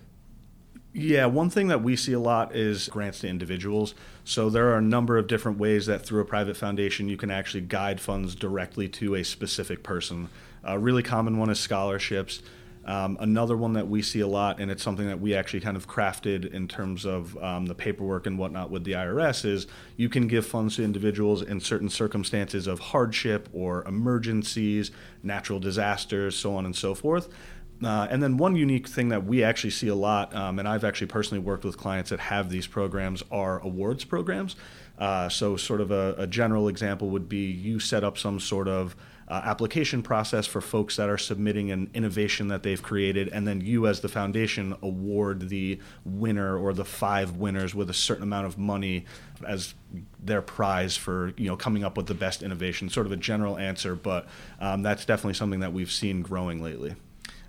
yeah, 0.98 1.26
one 1.26 1.50
thing 1.50 1.68
that 1.68 1.84
we 1.84 1.98
see 1.98 2.14
a 2.14 2.20
lot 2.22 2.56
is 2.56 2.88
grants 2.88 3.20
to 3.20 3.28
individuals. 3.28 3.96
So 4.24 4.50
there 4.50 4.70
are 4.70 4.78
a 4.78 4.82
number 4.82 5.18
of 5.18 5.28
different 5.28 5.58
ways 5.58 5.88
that 5.88 6.06
through 6.06 6.22
a 6.22 6.26
private 6.26 6.56
foundation 6.56 7.10
you 7.10 7.18
can 7.18 7.30
actually 7.30 7.62
guide 7.62 8.00
funds 8.00 8.34
directly 8.34 8.88
to 8.90 9.16
a 9.16 9.24
specific 9.24 9.84
person. 9.84 10.30
A 10.64 10.80
really 10.80 11.04
common 11.04 11.38
one 11.38 11.50
is 11.50 11.60
scholarships. 11.60 12.42
Um, 12.86 13.18
another 13.20 13.58
one 13.58 13.74
that 13.74 13.88
we 13.88 14.04
see 14.04 14.20
a 14.20 14.28
lot, 14.28 14.60
and 14.60 14.70
it's 14.70 14.84
something 14.84 15.08
that 15.08 15.20
we 15.20 15.34
actually 15.34 15.62
kind 15.62 15.76
of 15.76 15.88
crafted 15.88 16.54
in 16.54 16.68
terms 16.68 17.04
of 17.04 17.36
um, 17.42 17.66
the 17.66 17.74
paperwork 17.74 18.28
and 18.28 18.38
whatnot 18.38 18.70
with 18.70 18.84
the 18.84 18.92
IRS, 18.92 19.44
is 19.44 19.66
you 19.98 20.08
can 20.08 20.28
give 20.28 20.46
funds 20.46 20.76
to 20.76 20.84
individuals 20.84 21.42
in 21.42 21.60
certain 21.60 21.90
circumstances 21.90 22.68
of 22.68 22.80
hardship 22.80 23.50
or 23.54 23.84
emergencies, 23.86 24.92
natural 25.24 25.60
disasters, 25.60 26.38
so 26.38 26.56
on 26.56 26.66
and 26.66 26.76
so 26.76 26.94
forth. 26.94 27.28
Uh, 27.84 28.08
and 28.10 28.24
then 28.24 28.38
one 28.38 28.56
unique 28.56 28.88
thing 28.88 29.10
that 29.10 29.26
we 29.26 29.44
actually 29.44 29.72
see 29.72 29.88
a 29.88 29.96
lot, 29.96 30.34
um, 30.36 30.60
and 30.60 30.68
I've 30.68 30.84
actually 30.84 31.08
personally 31.08 31.44
worked 31.44 31.66
with 31.66 31.78
clients 31.78 32.12
that 32.12 32.20
have 32.20 32.50
these 32.50 32.68
programs, 32.68 33.24
are 33.32 33.60
awards 33.60 34.06
programs. 34.06 34.56
Uh, 34.98 35.28
so, 35.28 35.58
sort 35.58 35.82
of 35.82 35.92
a, 35.92 36.16
a 36.18 36.28
general 36.28 36.70
example 36.70 37.10
would 37.10 37.28
be 37.28 37.52
you 37.52 37.80
set 37.80 38.04
up 38.04 38.18
some 38.18 38.40
sort 38.40 38.70
of 38.70 38.96
uh, 39.28 39.42
application 39.44 40.04
process 40.04 40.46
for 40.46 40.62
folks 40.62 40.96
that 40.98 41.10
are 41.10 41.18
submitting 41.18 41.72
an 41.72 41.90
innovation 41.94 42.48
that 42.50 42.64
they've 42.64 42.82
created, 42.82 43.28
and 43.30 43.48
then 43.48 43.60
you, 43.62 43.88
as 43.88 44.02
the 44.02 44.08
foundation, 44.08 44.76
award 44.82 45.50
the 45.50 45.80
winner 46.04 46.58
or 46.58 46.74
the 46.74 46.86
five 46.86 47.38
winners 47.38 47.74
with 47.74 47.90
a 47.90 47.94
certain 47.94 48.24
amount 48.24 48.46
of 48.46 48.58
money 48.58 49.06
as 49.48 49.74
their 50.24 50.42
prize 50.42 50.96
for 50.96 51.34
you 51.38 51.48
know 51.48 51.58
coming 51.58 51.84
up 51.84 51.98
with 51.98 52.06
the 52.06 52.14
best 52.14 52.44
innovation. 52.44 52.88
Sort 52.90 53.08
of 53.08 53.12
a 53.12 53.18
general 53.18 53.58
answer, 53.58 53.96
but 53.96 54.28
um, 54.60 54.84
that's 54.84 55.06
definitely 55.06 55.34
something 55.34 55.60
that 55.62 55.74
we've 55.74 55.92
seen 55.92 56.22
growing 56.22 56.62
lately. 56.62 56.96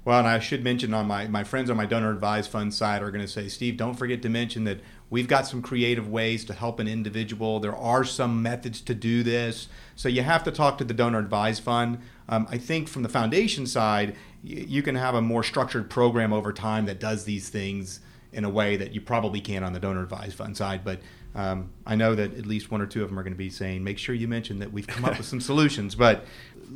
Well, 0.07 0.21
and 0.21 0.29
I 0.29 0.39
should 0.39 0.63
mention 0.63 0.95
on 0.95 1.09
my, 1.09 1.27
my 1.27 1.43
friends 1.43 1.69
on 1.69 1.77
my 1.77 1.85
donor 1.85 2.13
advised 2.13 2.49
fund 2.49 2.73
side 2.73 3.03
are 3.03 3.11
going 3.11 3.25
to 3.25 3.31
say, 3.31 3.49
Steve, 3.49 3.77
don't 3.77 3.97
forget 3.97 4.23
to 4.23 4.29
mention 4.29 4.63
that 4.63 4.79
we've 5.11 5.29
got 5.29 5.47
some 5.47 5.63
creative 5.63 6.09
ways 6.09 6.45
to 6.45 6.53
help 6.53 6.81
an 6.81 6.89
individual. 6.89 7.61
There 7.61 7.77
are 7.77 8.05
some 8.05 8.43
methods 8.43 8.81
to 8.83 8.95
do 8.95 9.23
this. 9.23 9.69
So 9.95 10.09
you 10.09 10.23
have 10.23 10.45
to 10.45 10.51
talk 10.51 10.79
to 10.79 10.85
the 10.85 10.95
donor 10.95 11.19
advised 11.19 11.63
fund. 11.63 11.99
Um, 12.29 12.47
I 12.51 12.59
think 12.59 12.89
from 12.89 13.03
the 13.03 13.09
foundation 13.09 13.67
side, 13.67 14.17
you, 14.43 14.65
you 14.69 14.83
can 14.83 14.97
have 14.97 15.15
a 15.15 15.23
more 15.23 15.43
structured 15.43 15.89
program 15.89 16.33
over 16.33 16.53
time 16.53 16.87
that 16.87 16.99
does 16.99 17.25
these 17.25 17.49
things 17.49 18.01
in 18.33 18.45
a 18.45 18.51
way 18.51 18.77
that 18.77 18.93
you 18.93 19.01
probably 19.01 19.41
can 19.41 19.63
on 19.63 19.73
the 19.73 19.81
donor 19.81 20.03
advised 20.03 20.37
fund 20.37 20.57
side. 20.57 20.85
But 20.85 21.01
um, 21.35 21.71
I 21.87 21.95
know 21.95 22.15
that 22.15 22.37
at 22.37 22.47
least 22.47 22.71
one 22.71 22.81
or 22.81 22.87
two 22.87 23.03
of 23.03 23.09
them 23.09 23.19
are 23.19 23.23
going 23.23 23.33
to 23.33 23.39
be 23.39 23.51
saying, 23.51 23.85
make 23.85 23.99
sure 23.99 24.15
you 24.15 24.27
mention 24.27 24.59
that 24.59 24.73
we've 24.73 24.87
come 24.87 25.05
up 25.05 25.17
with 25.19 25.27
some 25.27 25.41
solutions. 25.43 25.95
But 25.95 26.25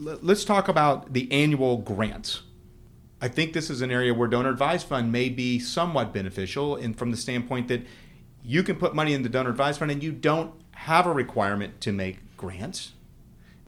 l- 0.07 0.19
let's 0.23 0.45
talk 0.45 0.69
about 0.69 1.13
the 1.13 1.31
annual 1.33 1.79
grants 1.79 2.43
I 3.23 3.29
think 3.29 3.53
this 3.53 3.69
is 3.69 3.83
an 3.83 3.91
area 3.91 4.15
where 4.15 4.29
donor 4.29 4.49
advised 4.49 4.87
fund 4.87 5.13
may 5.13 5.29
be 5.29 5.59
somewhat 5.59 6.13
beneficial, 6.13 6.77
and 6.77 6.97
from 6.97 7.11
the 7.11 7.17
standpoint 7.17 7.69
that 7.69 7.83
you 8.45 8.63
can 8.63 8.77
put 8.77 8.95
money 8.95 9.13
in 9.13 9.23
the 9.23 9.29
donor 9.29 9.51
advised 9.51 9.79
fund 9.79 9.91
and 9.91 10.03
you 10.03 10.13
don't 10.13 10.55
have 10.73 11.07
a 11.07 11.13
requirement 11.13 11.81
to 11.83 11.93
make 11.93 12.37
grants, 12.37 12.93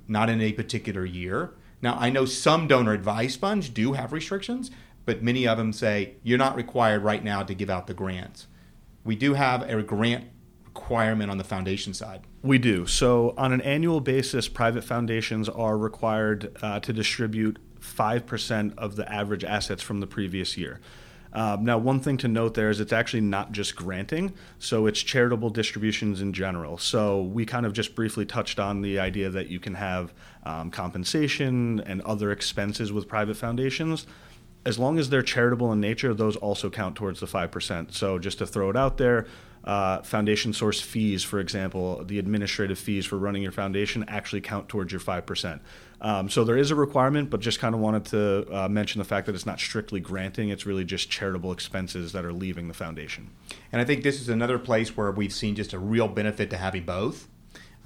not 0.08 0.28
in 0.28 0.40
a 0.40 0.52
particular 0.52 1.04
year. 1.04 1.52
Now, 1.80 1.96
I 1.98 2.10
know 2.10 2.24
some 2.24 2.66
donor 2.68 2.92
advised 2.92 3.40
funds 3.40 3.68
do 3.68 3.92
have 3.92 4.12
restrictions, 4.12 4.70
but 5.04 5.22
many 5.22 5.46
of 5.46 5.58
them 5.58 5.72
say 5.72 6.14
you're 6.22 6.38
not 6.38 6.56
required 6.56 7.02
right 7.02 7.22
now 7.22 7.42
to 7.42 7.54
give 7.54 7.68
out 7.68 7.86
the 7.86 7.94
grants. 7.94 8.46
We 9.04 9.16
do 9.16 9.34
have 9.34 9.62
a 9.62 9.82
grant 9.82 10.26
requirement 10.64 11.30
on 11.30 11.38
the 11.38 11.44
foundation 11.44 11.92
side. 11.92 12.22
We 12.42 12.58
do. 12.58 12.86
So, 12.86 13.34
on 13.36 13.52
an 13.52 13.60
annual 13.60 14.00
basis, 14.00 14.48
private 14.48 14.84
foundations 14.84 15.48
are 15.48 15.76
required 15.76 16.56
uh, 16.62 16.80
to 16.80 16.92
distribute 16.92 17.58
5% 17.80 18.78
of 18.78 18.96
the 18.96 19.12
average 19.12 19.44
assets 19.44 19.82
from 19.82 20.00
the 20.00 20.06
previous 20.06 20.56
year. 20.56 20.80
Um, 21.32 21.64
now, 21.64 21.78
one 21.78 22.00
thing 22.00 22.18
to 22.18 22.28
note 22.28 22.54
there 22.54 22.68
is 22.68 22.80
it's 22.80 22.92
actually 22.92 23.22
not 23.22 23.52
just 23.52 23.74
granting, 23.74 24.34
so 24.58 24.86
it's 24.86 25.00
charitable 25.00 25.50
distributions 25.50 26.20
in 26.20 26.32
general. 26.32 26.76
So 26.78 27.22
we 27.22 27.46
kind 27.46 27.64
of 27.64 27.72
just 27.72 27.94
briefly 27.94 28.26
touched 28.26 28.58
on 28.58 28.82
the 28.82 28.98
idea 28.98 29.30
that 29.30 29.48
you 29.48 29.58
can 29.58 29.74
have 29.74 30.12
um, 30.44 30.70
compensation 30.70 31.80
and 31.80 32.02
other 32.02 32.32
expenses 32.32 32.92
with 32.92 33.08
private 33.08 33.36
foundations 33.36 34.06
as 34.64 34.78
long 34.78 34.98
as 34.98 35.10
they're 35.10 35.22
charitable 35.22 35.72
in 35.72 35.80
nature, 35.80 36.14
those 36.14 36.36
also 36.36 36.70
count 36.70 36.94
towards 36.94 37.20
the 37.20 37.26
5%. 37.26 37.92
So 37.92 38.18
just 38.18 38.38
to 38.38 38.46
throw 38.46 38.70
it 38.70 38.76
out 38.76 38.96
there, 38.96 39.26
uh, 39.64 40.02
foundation 40.02 40.52
source 40.52 40.80
fees, 40.80 41.22
for 41.22 41.40
example, 41.40 42.04
the 42.04 42.18
administrative 42.18 42.78
fees 42.78 43.06
for 43.06 43.16
running 43.16 43.42
your 43.42 43.52
foundation 43.52 44.04
actually 44.08 44.40
count 44.40 44.68
towards 44.68 44.92
your 44.92 45.00
5%. 45.00 45.60
Um, 46.02 46.28
so 46.28 46.42
there 46.44 46.56
is 46.56 46.70
a 46.70 46.74
requirement, 46.74 47.30
but 47.30 47.40
just 47.40 47.60
kind 47.60 47.74
of 47.74 47.80
wanted 47.80 48.04
to 48.06 48.46
uh, 48.52 48.68
mention 48.68 48.98
the 48.98 49.04
fact 49.04 49.26
that 49.26 49.34
it's 49.34 49.46
not 49.46 49.60
strictly 49.60 50.00
granting, 50.00 50.48
it's 50.48 50.66
really 50.66 50.84
just 50.84 51.08
charitable 51.08 51.52
expenses 51.52 52.12
that 52.12 52.24
are 52.24 52.32
leaving 52.32 52.68
the 52.68 52.74
foundation. 52.74 53.30
And 53.70 53.80
I 53.80 53.84
think 53.84 54.02
this 54.02 54.20
is 54.20 54.28
another 54.28 54.58
place 54.58 54.96
where 54.96 55.12
we've 55.12 55.32
seen 55.32 55.54
just 55.54 55.72
a 55.72 55.78
real 55.78 56.08
benefit 56.08 56.50
to 56.50 56.56
having 56.56 56.84
both. 56.84 57.28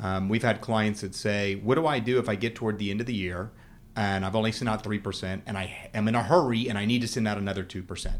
Um, 0.03 0.29
we've 0.31 0.43
had 0.43 0.63
clients 0.63 1.03
that 1.03 1.15
say, 1.15 1.57
What 1.57 1.75
do 1.75 1.87
I 1.87 1.99
do 1.99 2.19
if 2.19 2.29
I 2.29 2.35
get 2.35 2.55
toward 2.55 2.79
the 2.79 2.91
end 2.91 3.01
of 3.01 3.07
the 3.07 3.15
year? 3.15 3.51
and 3.97 4.27
I've 4.27 4.37
only 4.37 4.53
sent 4.53 4.69
out 4.69 4.85
3%, 4.85 5.41
and 5.47 5.57
I 5.57 5.91
am 5.95 6.07
in 6.07 6.15
a 6.15 6.23
hurry 6.23 6.69
and 6.69 6.77
I 6.79 6.85
need 6.85 7.01
to 7.01 7.09
send 7.09 7.27
out 7.27 7.39
another 7.39 7.65
2%. 7.65 8.13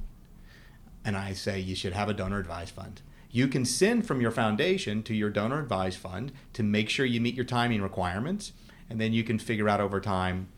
And 1.05 1.17
I 1.17 1.35
say 1.35 1.61
you 1.61 1.77
should 1.77 1.93
have 1.93 2.09
a 2.09 2.15
donor 2.15 2.39
advised 2.39 2.75
fund. 2.75 3.03
You 3.31 3.47
can 3.47 3.67
send 3.67 4.07
from 4.07 4.23
your 4.23 4.31
foundation 4.31 5.03
to 5.03 5.15
your 5.15 5.29
donor 5.29 5.61
advised 5.61 5.99
fund 5.99 6.33
to 6.55 6.63
make 6.63 6.89
sure 6.89 7.05
you 7.05 7.21
meet 7.21 7.35
your 7.35 7.45
timing 7.45 7.83
requirements, 7.83 8.53
and 8.91 9.01
then 9.01 9.13
you 9.13 9.25
can 9.25 9.39
figure 9.39 9.69
out 9.69 9.81
over 9.81 10.01
time 10.01 10.49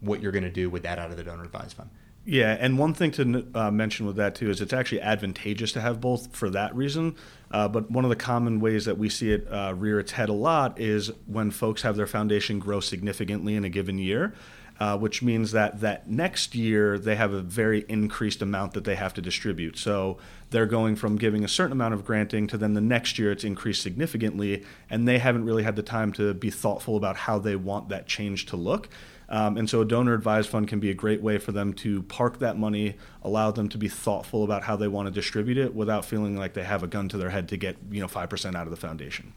what 0.00 0.20
you're 0.20 0.32
going 0.32 0.44
to 0.44 0.50
do 0.50 0.68
with 0.68 0.82
that 0.82 0.98
out 0.98 1.10
of 1.10 1.16
the 1.16 1.24
donor 1.24 1.44
advised 1.44 1.76
fund. 1.76 1.90
Yeah, 2.24 2.56
and 2.60 2.78
one 2.78 2.94
thing 2.94 3.10
to 3.12 3.46
uh, 3.52 3.70
mention 3.72 4.06
with 4.06 4.16
that 4.16 4.36
too 4.36 4.48
is 4.48 4.60
it's 4.60 4.72
actually 4.72 5.00
advantageous 5.00 5.72
to 5.72 5.80
have 5.80 6.00
both 6.00 6.36
for 6.36 6.50
that 6.50 6.74
reason. 6.74 7.16
Uh, 7.50 7.66
but 7.66 7.90
one 7.90 8.04
of 8.04 8.10
the 8.10 8.16
common 8.16 8.60
ways 8.60 8.84
that 8.84 8.96
we 8.96 9.08
see 9.08 9.32
it 9.32 9.46
uh, 9.50 9.74
rear 9.76 9.98
its 9.98 10.12
head 10.12 10.28
a 10.28 10.32
lot 10.32 10.78
is 10.80 11.10
when 11.26 11.50
folks 11.50 11.82
have 11.82 11.96
their 11.96 12.06
foundation 12.06 12.60
grow 12.60 12.78
significantly 12.78 13.56
in 13.56 13.64
a 13.64 13.68
given 13.68 13.98
year. 13.98 14.34
Uh, 14.82 14.98
which 14.98 15.22
means 15.22 15.52
that 15.52 15.80
that 15.80 16.10
next 16.10 16.56
year 16.56 16.98
they 16.98 17.14
have 17.14 17.32
a 17.32 17.40
very 17.40 17.84
increased 17.88 18.42
amount 18.42 18.72
that 18.72 18.82
they 18.82 18.96
have 18.96 19.14
to 19.14 19.22
distribute. 19.22 19.78
So 19.78 20.18
they're 20.50 20.66
going 20.66 20.96
from 20.96 21.18
giving 21.18 21.44
a 21.44 21.48
certain 21.48 21.70
amount 21.70 21.94
of 21.94 22.04
granting 22.04 22.48
to 22.48 22.58
then 22.58 22.74
the 22.74 22.80
next 22.80 23.16
year 23.16 23.30
it's 23.30 23.44
increased 23.44 23.80
significantly, 23.80 24.64
and 24.90 25.06
they 25.06 25.20
haven't 25.20 25.44
really 25.44 25.62
had 25.62 25.76
the 25.76 25.84
time 25.84 26.12
to 26.14 26.34
be 26.34 26.50
thoughtful 26.50 26.96
about 26.96 27.16
how 27.16 27.38
they 27.38 27.54
want 27.54 27.90
that 27.90 28.08
change 28.08 28.46
to 28.46 28.56
look. 28.56 28.88
Um, 29.28 29.56
and 29.56 29.70
so 29.70 29.82
a 29.82 29.84
donor 29.84 30.14
advised 30.14 30.50
fund 30.50 30.66
can 30.66 30.80
be 30.80 30.90
a 30.90 30.94
great 30.94 31.22
way 31.22 31.38
for 31.38 31.52
them 31.52 31.74
to 31.74 32.02
park 32.02 32.40
that 32.40 32.58
money, 32.58 32.96
allow 33.22 33.52
them 33.52 33.68
to 33.68 33.78
be 33.78 33.86
thoughtful 33.86 34.42
about 34.42 34.64
how 34.64 34.74
they 34.74 34.88
want 34.88 35.06
to 35.06 35.12
distribute 35.12 35.58
it 35.58 35.76
without 35.76 36.04
feeling 36.04 36.36
like 36.36 36.54
they 36.54 36.64
have 36.64 36.82
a 36.82 36.88
gun 36.88 37.08
to 37.10 37.16
their 37.16 37.30
head 37.30 37.48
to 37.50 37.56
get 37.56 37.76
you 37.88 38.00
know 38.00 38.08
five 38.08 38.28
percent 38.28 38.56
out 38.56 38.66
of 38.66 38.72
the 38.72 38.76
foundation. 38.88 39.32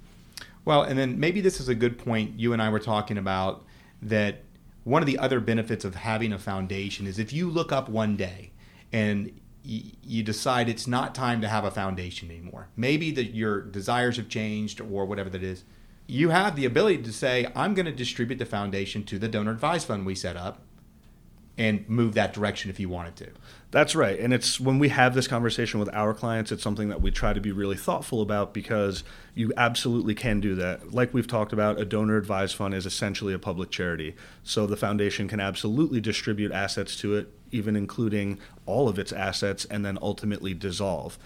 Well, 0.63 0.81
and 0.81 0.97
then 0.97 1.19
maybe 1.19 1.39
this 1.39 1.59
is 1.59 1.69
a 1.69 1.75
good 1.75 1.99
point 1.99 2.39
you 2.39 2.51
and 2.51 2.63
I 2.63 2.69
were 2.69 2.79
talking 2.79 3.19
about 3.19 3.63
that 4.01 4.44
one 4.85 5.01
of 5.01 5.07
the 5.07 5.19
other 5.19 5.41
benefits 5.41 5.83
of 5.83 5.95
having 5.95 6.31
a 6.31 6.39
foundation 6.39 7.05
is 7.05 7.19
if 7.19 7.33
you 7.33 7.49
look 7.49 7.73
up 7.73 7.89
one 7.89 8.15
day 8.15 8.51
and 8.93 9.37
you 9.63 10.21
decide 10.21 10.69
it's 10.69 10.87
not 10.87 11.13
time 11.13 11.41
to 11.41 11.47
have 11.47 11.65
a 11.65 11.71
foundation 11.71 12.29
anymore. 12.29 12.69
Maybe 12.77 13.09
that 13.11 13.33
your 13.33 13.61
desires 13.61 14.17
have 14.17 14.29
changed 14.29 14.79
or 14.79 15.05
whatever 15.05 15.29
that 15.31 15.43
is 15.43 15.63
you 16.07 16.29
have 16.29 16.55
the 16.55 16.65
ability 16.65 17.01
to 17.03 17.11
say, 17.11 17.47
I'm 17.55 17.73
going 17.73 17.85
to 17.85 17.91
distribute 17.91 18.37
the 18.37 18.45
foundation 18.45 19.03
to 19.05 19.17
the 19.17 19.27
donor 19.27 19.51
advised 19.51 19.87
fund 19.87 20.05
we 20.05 20.15
set 20.15 20.37
up 20.37 20.61
and 21.57 21.87
move 21.87 22.13
that 22.15 22.33
direction 22.33 22.69
if 22.69 22.79
you 22.79 22.89
wanted 22.89 23.15
to. 23.15 23.29
That's 23.71 23.95
right. 23.95 24.19
And 24.19 24.33
it's 24.33 24.59
when 24.59 24.79
we 24.79 24.89
have 24.89 25.15
this 25.15 25.27
conversation 25.27 25.79
with 25.79 25.89
our 25.93 26.13
clients, 26.13 26.51
it's 26.51 26.63
something 26.63 26.89
that 26.89 27.01
we 27.01 27.11
try 27.11 27.33
to 27.33 27.41
be 27.41 27.51
really 27.51 27.75
thoughtful 27.75 28.21
about 28.21 28.53
because 28.53 29.03
you 29.33 29.51
absolutely 29.57 30.15
can 30.15 30.39
do 30.39 30.55
that. 30.55 30.93
Like 30.93 31.13
we've 31.13 31.27
talked 31.27 31.53
about, 31.53 31.79
a 31.79 31.85
donor 31.85 32.17
advised 32.17 32.55
fund 32.55 32.73
is 32.73 32.85
essentially 32.85 33.33
a 33.33 33.39
public 33.39 33.71
charity. 33.71 34.15
So 34.43 34.65
the 34.65 34.77
foundation 34.77 35.27
can 35.27 35.39
absolutely 35.39 35.99
distribute 35.99 36.51
assets 36.51 36.95
to 36.97 37.15
it, 37.15 37.33
even 37.51 37.75
including 37.75 38.39
all 38.65 38.87
of 38.87 38.99
its 38.99 39.11
assets, 39.11 39.65
and 39.65 39.85
then 39.85 39.97
ultimately 40.01 40.53
dissolve 40.53 41.17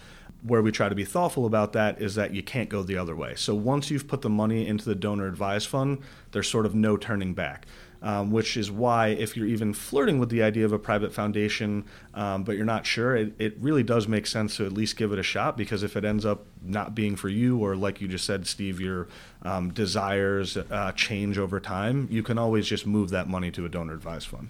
where 0.42 0.62
we 0.62 0.72
try 0.72 0.88
to 0.88 0.94
be 0.94 1.04
thoughtful 1.04 1.44
about 1.44 1.72
that 1.74 2.00
is 2.00 2.14
that 2.14 2.32
you 2.32 2.42
can't 2.42 2.68
go 2.68 2.82
the 2.82 2.96
other 2.96 3.14
way. 3.14 3.34
So 3.36 3.54
once 3.54 3.90
you've 3.90 4.08
put 4.08 4.22
the 4.22 4.30
money 4.30 4.66
into 4.66 4.84
the 4.84 4.94
donor 4.94 5.26
advised 5.26 5.68
fund, 5.68 5.98
there's 6.32 6.48
sort 6.48 6.66
of 6.66 6.74
no 6.74 6.96
turning 6.96 7.34
back. 7.34 7.66
Um, 8.02 8.30
which 8.30 8.56
is 8.56 8.70
why, 8.70 9.08
if 9.08 9.36
you're 9.36 9.46
even 9.46 9.74
flirting 9.74 10.18
with 10.18 10.30
the 10.30 10.42
idea 10.42 10.64
of 10.64 10.72
a 10.72 10.78
private 10.78 11.12
foundation, 11.12 11.84
um, 12.14 12.44
but 12.44 12.56
you're 12.56 12.64
not 12.64 12.86
sure, 12.86 13.14
it, 13.14 13.34
it 13.38 13.58
really 13.60 13.82
does 13.82 14.08
make 14.08 14.26
sense 14.26 14.56
to 14.56 14.64
at 14.64 14.72
least 14.72 14.96
give 14.96 15.12
it 15.12 15.18
a 15.18 15.22
shot 15.22 15.54
because 15.54 15.82
if 15.82 15.98
it 15.98 16.04
ends 16.06 16.24
up 16.24 16.46
not 16.62 16.94
being 16.94 17.14
for 17.14 17.28
you, 17.28 17.58
or 17.58 17.76
like 17.76 18.00
you 18.00 18.08
just 18.08 18.24
said, 18.24 18.46
Steve, 18.46 18.80
your 18.80 19.06
um, 19.42 19.70
desires 19.70 20.56
uh, 20.56 20.92
change 20.92 21.36
over 21.36 21.60
time, 21.60 22.08
you 22.10 22.22
can 22.22 22.38
always 22.38 22.66
just 22.66 22.86
move 22.86 23.10
that 23.10 23.28
money 23.28 23.50
to 23.50 23.66
a 23.66 23.68
donor 23.68 23.92
advised 23.92 24.28
fund. 24.28 24.48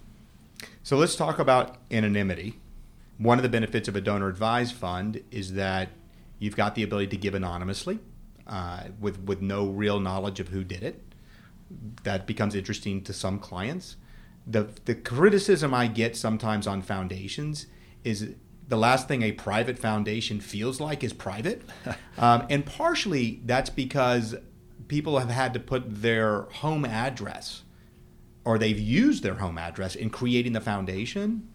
So 0.84 0.96
let's 0.96 1.16
talk 1.16 1.40
about 1.40 1.76
anonymity 1.90 2.56
one 3.20 3.38
of 3.38 3.42
the 3.42 3.50
benefits 3.50 3.86
of 3.86 3.94
a 3.94 4.00
donor 4.00 4.28
advised 4.28 4.74
fund 4.74 5.22
is 5.30 5.52
that 5.52 5.90
you've 6.38 6.56
got 6.56 6.74
the 6.74 6.82
ability 6.82 7.08
to 7.08 7.18
give 7.18 7.34
anonymously 7.34 7.98
uh, 8.46 8.84
with, 8.98 9.20
with 9.20 9.42
no 9.42 9.66
real 9.66 10.00
knowledge 10.00 10.40
of 10.40 10.48
who 10.48 10.64
did 10.64 10.82
it. 10.82 11.02
That 12.02 12.26
becomes 12.26 12.54
interesting 12.54 13.02
to 13.04 13.12
some 13.12 13.38
clients. 13.38 13.96
The, 14.46 14.68
the 14.84 14.94
criticism 14.94 15.72
I 15.74 15.86
get 15.86 16.16
sometimes 16.16 16.66
on 16.66 16.82
foundations 16.82 17.66
is 18.04 18.34
the 18.66 18.76
last 18.76 19.08
thing 19.08 19.22
a 19.22 19.32
private 19.32 19.78
foundation 19.78 20.40
feels 20.40 20.80
like 20.80 21.04
is 21.04 21.12
private. 21.12 21.62
um, 22.18 22.46
and 22.50 22.64
partially 22.64 23.40
that's 23.44 23.70
because 23.70 24.34
people 24.88 25.18
have 25.18 25.30
had 25.30 25.54
to 25.54 25.60
put 25.60 26.02
their 26.02 26.42
home 26.42 26.84
address 26.84 27.62
or 28.44 28.58
they've 28.58 28.78
used 28.78 29.22
their 29.22 29.34
home 29.34 29.58
address 29.58 29.94
in 29.94 30.10
creating 30.10 30.52
the 30.52 30.60
foundation 30.60 31.48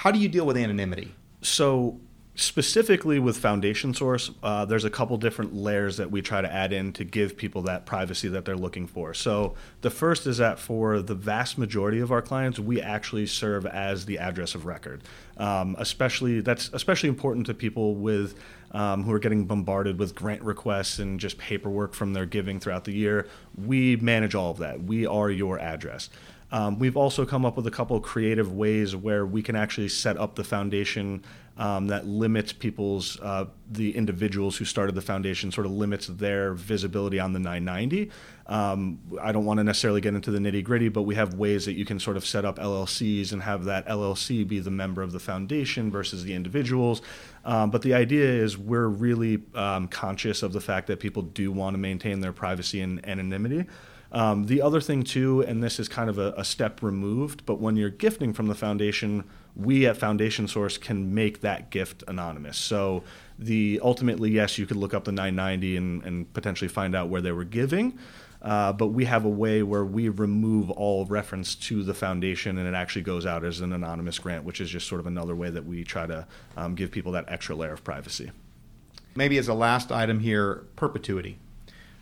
how 0.00 0.10
do 0.10 0.18
you 0.18 0.28
deal 0.28 0.46
with 0.46 0.56
anonymity? 0.56 1.14
So 1.42 2.00
specifically 2.40 3.18
with 3.18 3.36
foundation 3.36 3.92
source 3.92 4.30
uh, 4.42 4.64
there's 4.64 4.84
a 4.84 4.90
couple 4.90 5.16
different 5.18 5.54
layers 5.54 5.98
that 5.98 6.10
we 6.10 6.22
try 6.22 6.40
to 6.40 6.50
add 6.50 6.72
in 6.72 6.90
to 6.90 7.04
give 7.04 7.36
people 7.36 7.60
that 7.60 7.84
privacy 7.84 8.28
that 8.28 8.46
they're 8.46 8.56
looking 8.56 8.86
for. 8.86 9.12
So 9.12 9.54
the 9.82 9.90
first 9.90 10.26
is 10.26 10.38
that 10.38 10.58
for 10.58 11.02
the 11.02 11.14
vast 11.14 11.58
majority 11.58 12.00
of 12.00 12.10
our 12.10 12.22
clients 12.22 12.58
we 12.58 12.80
actually 12.80 13.26
serve 13.26 13.66
as 13.66 14.06
the 14.06 14.18
address 14.18 14.54
of 14.54 14.64
record. 14.64 15.02
Um, 15.36 15.76
especially 15.78 16.40
that's 16.40 16.70
especially 16.72 17.10
important 17.10 17.46
to 17.46 17.54
people 17.54 17.94
with 17.94 18.34
um, 18.72 19.02
who 19.02 19.12
are 19.12 19.18
getting 19.18 19.44
bombarded 19.44 19.98
with 19.98 20.14
grant 20.14 20.42
requests 20.42 20.98
and 20.98 21.20
just 21.20 21.36
paperwork 21.36 21.92
from 21.92 22.14
their 22.14 22.26
giving 22.26 22.58
throughout 22.58 22.84
the 22.84 22.92
year. 22.92 23.26
We 23.54 23.96
manage 23.96 24.34
all 24.34 24.50
of 24.50 24.58
that. 24.58 24.82
We 24.82 25.06
are 25.06 25.30
your 25.30 25.58
address 25.58 26.08
um, 26.52 26.78
we've 26.78 26.96
also 26.96 27.24
come 27.24 27.44
up 27.44 27.56
with 27.56 27.66
a 27.66 27.70
couple 27.70 27.98
creative 28.00 28.52
ways 28.52 28.96
where 28.96 29.24
we 29.24 29.42
can 29.42 29.56
actually 29.56 29.88
set 29.88 30.16
up 30.16 30.34
the 30.34 30.44
foundation 30.44 31.24
um, 31.56 31.88
that 31.88 32.06
limits 32.06 32.54
people's, 32.54 33.20
uh, 33.20 33.44
the 33.70 33.94
individuals 33.94 34.56
who 34.56 34.64
started 34.64 34.94
the 34.94 35.02
foundation, 35.02 35.52
sort 35.52 35.66
of 35.66 35.72
limits 35.72 36.06
their 36.06 36.54
visibility 36.54 37.20
on 37.20 37.34
the 37.34 37.38
990. 37.38 38.10
Um, 38.46 38.98
I 39.20 39.30
don't 39.30 39.44
want 39.44 39.58
to 39.58 39.64
necessarily 39.64 40.00
get 40.00 40.14
into 40.14 40.30
the 40.30 40.38
nitty 40.38 40.64
gritty, 40.64 40.88
but 40.88 41.02
we 41.02 41.16
have 41.16 41.34
ways 41.34 41.66
that 41.66 41.74
you 41.74 41.84
can 41.84 42.00
sort 42.00 42.16
of 42.16 42.24
set 42.24 42.46
up 42.46 42.58
LLCs 42.58 43.32
and 43.32 43.42
have 43.42 43.64
that 43.64 43.86
LLC 43.86 44.48
be 44.48 44.58
the 44.58 44.70
member 44.70 45.02
of 45.02 45.12
the 45.12 45.20
foundation 45.20 45.90
versus 45.90 46.24
the 46.24 46.32
individuals. 46.32 47.02
Um, 47.44 47.70
but 47.70 47.82
the 47.82 47.92
idea 47.92 48.26
is 48.26 48.56
we're 48.56 48.88
really 48.88 49.42
um, 49.54 49.86
conscious 49.86 50.42
of 50.42 50.52
the 50.54 50.60
fact 50.60 50.86
that 50.86 50.98
people 50.98 51.22
do 51.22 51.52
want 51.52 51.74
to 51.74 51.78
maintain 51.78 52.20
their 52.20 52.32
privacy 52.32 52.80
and 52.80 53.06
anonymity. 53.06 53.66
Um, 54.12 54.44
the 54.46 54.60
other 54.60 54.80
thing, 54.80 55.04
too, 55.04 55.42
and 55.42 55.62
this 55.62 55.78
is 55.78 55.88
kind 55.88 56.10
of 56.10 56.18
a, 56.18 56.34
a, 56.36 56.44
step 56.44 56.82
removed, 56.82 57.46
but 57.46 57.60
when 57.60 57.76
you're 57.76 57.90
gifting 57.90 58.32
from 58.32 58.48
the 58.48 58.56
foundation, 58.56 59.22
we 59.54 59.86
at 59.86 59.96
Foundation 59.96 60.48
Source 60.48 60.78
can 60.78 61.14
make 61.14 61.42
that 61.42 61.70
gift 61.70 62.02
anonymous. 62.08 62.58
So, 62.58 63.04
the 63.38 63.80
ultimately, 63.82 64.30
yes, 64.30 64.58
you 64.58 64.66
could 64.66 64.76
look 64.76 64.94
up 64.94 65.04
the 65.04 65.12
990 65.12 65.76
and, 65.76 66.02
and 66.02 66.32
potentially 66.34 66.68
find 66.68 66.96
out 66.96 67.08
where 67.08 67.20
they 67.20 67.32
were 67.32 67.44
giving. 67.44 67.98
Uh, 68.42 68.72
but 68.72 68.88
we 68.88 69.04
have 69.04 69.24
a 69.24 69.28
way 69.28 69.62
where 69.62 69.84
we 69.84 70.08
remove 70.08 70.70
all 70.70 71.04
reference 71.04 71.54
to 71.54 71.82
the 71.82 71.92
foundation 71.92 72.56
and 72.56 72.66
it 72.66 72.74
actually 72.74 73.02
goes 73.02 73.26
out 73.26 73.44
as 73.44 73.60
an 73.60 73.72
anonymous 73.72 74.18
grant, 74.18 74.44
which 74.44 74.60
is 74.62 74.70
just 74.70 74.88
sort 74.88 74.98
of 74.98 75.06
another 75.06 75.36
way 75.36 75.50
that 75.50 75.66
we 75.66 75.84
try 75.84 76.06
to 76.06 76.26
um, 76.56 76.74
give 76.74 76.90
people 76.90 77.12
that 77.12 77.26
extra 77.28 77.54
layer 77.54 77.72
of 77.72 77.84
privacy. 77.84 78.30
Maybe 79.14 79.36
as 79.36 79.48
a 79.48 79.54
last 79.54 79.92
item 79.92 80.20
here, 80.20 80.64
perpetuity 80.76 81.38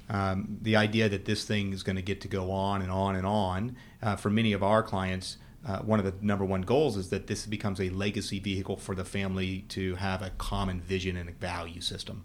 um, 0.09 0.59
the 0.63 0.77
idea 0.77 1.09
that 1.09 1.25
this 1.25 1.45
thing 1.45 1.73
is 1.73 1.83
going 1.83 1.97
to 1.97 2.03
get 2.03 2.21
to 2.23 2.29
go 2.29 2.51
on 2.51 2.83
and 2.83 2.91
on 2.91 3.17
and 3.17 3.27
on 3.27 3.77
uh, 4.03 4.17
for 4.17 4.31
many 4.31 4.53
of 4.53 4.63
our 4.63 4.83
clients. 4.83 5.37
Uh, 5.67 5.81
one 5.81 5.99
of 5.99 6.05
the 6.05 6.15
number 6.25 6.45
one 6.45 6.63
goals 6.63 6.97
is 6.97 7.11
that 7.11 7.27
this 7.27 7.45
becomes 7.45 7.81
a 7.81 7.91
legacy 7.91 8.39
vehicle 8.39 8.77
for 8.77 8.95
the 8.95 9.05
family 9.05 9.65
to 9.69 9.97
have 9.97 10.23
a 10.23 10.31
common 10.39 10.81
vision 10.81 11.17
and 11.17 11.29
a 11.29 11.33
value 11.33 11.81
system. 11.81 12.25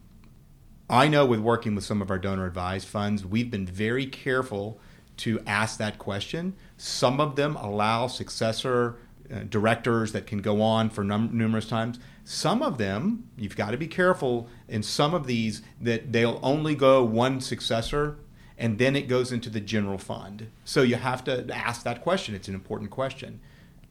I 0.89 1.07
know 1.07 1.25
with 1.25 1.39
working 1.39 1.75
with 1.75 1.83
some 1.83 2.01
of 2.01 2.11
our 2.11 2.19
donor 2.19 2.45
advised 2.45 2.87
funds, 2.87 3.25
we've 3.25 3.49
been 3.49 3.65
very 3.65 4.05
careful 4.05 4.79
to 5.17 5.39
ask 5.47 5.77
that 5.77 5.97
question. 5.97 6.55
Some 6.77 7.19
of 7.19 7.35
them 7.35 7.55
allow 7.55 8.07
successor 8.07 8.97
directors 9.41 10.11
that 10.11 10.27
can 10.27 10.39
go 10.39 10.61
on 10.61 10.89
for 10.89 11.03
num- 11.03 11.31
numerous 11.37 11.67
times. 11.67 11.99
Some 12.23 12.61
of 12.61 12.77
them, 12.77 13.27
you've 13.37 13.55
got 13.55 13.71
to 13.71 13.77
be 13.77 13.87
careful. 13.87 14.47
In 14.67 14.83
some 14.83 15.13
of 15.13 15.27
these, 15.27 15.61
that 15.81 16.11
they'll 16.11 16.39
only 16.43 16.75
go 16.75 17.03
one 17.03 17.41
successor, 17.41 18.17
and 18.57 18.77
then 18.77 18.95
it 18.95 19.07
goes 19.07 19.31
into 19.31 19.49
the 19.49 19.59
general 19.59 19.97
fund. 19.97 20.49
So 20.63 20.81
you 20.83 20.95
have 20.95 21.23
to 21.25 21.45
ask 21.53 21.83
that 21.83 22.01
question. 22.01 22.35
It's 22.35 22.47
an 22.47 22.53
important 22.53 22.91
question. 22.91 23.39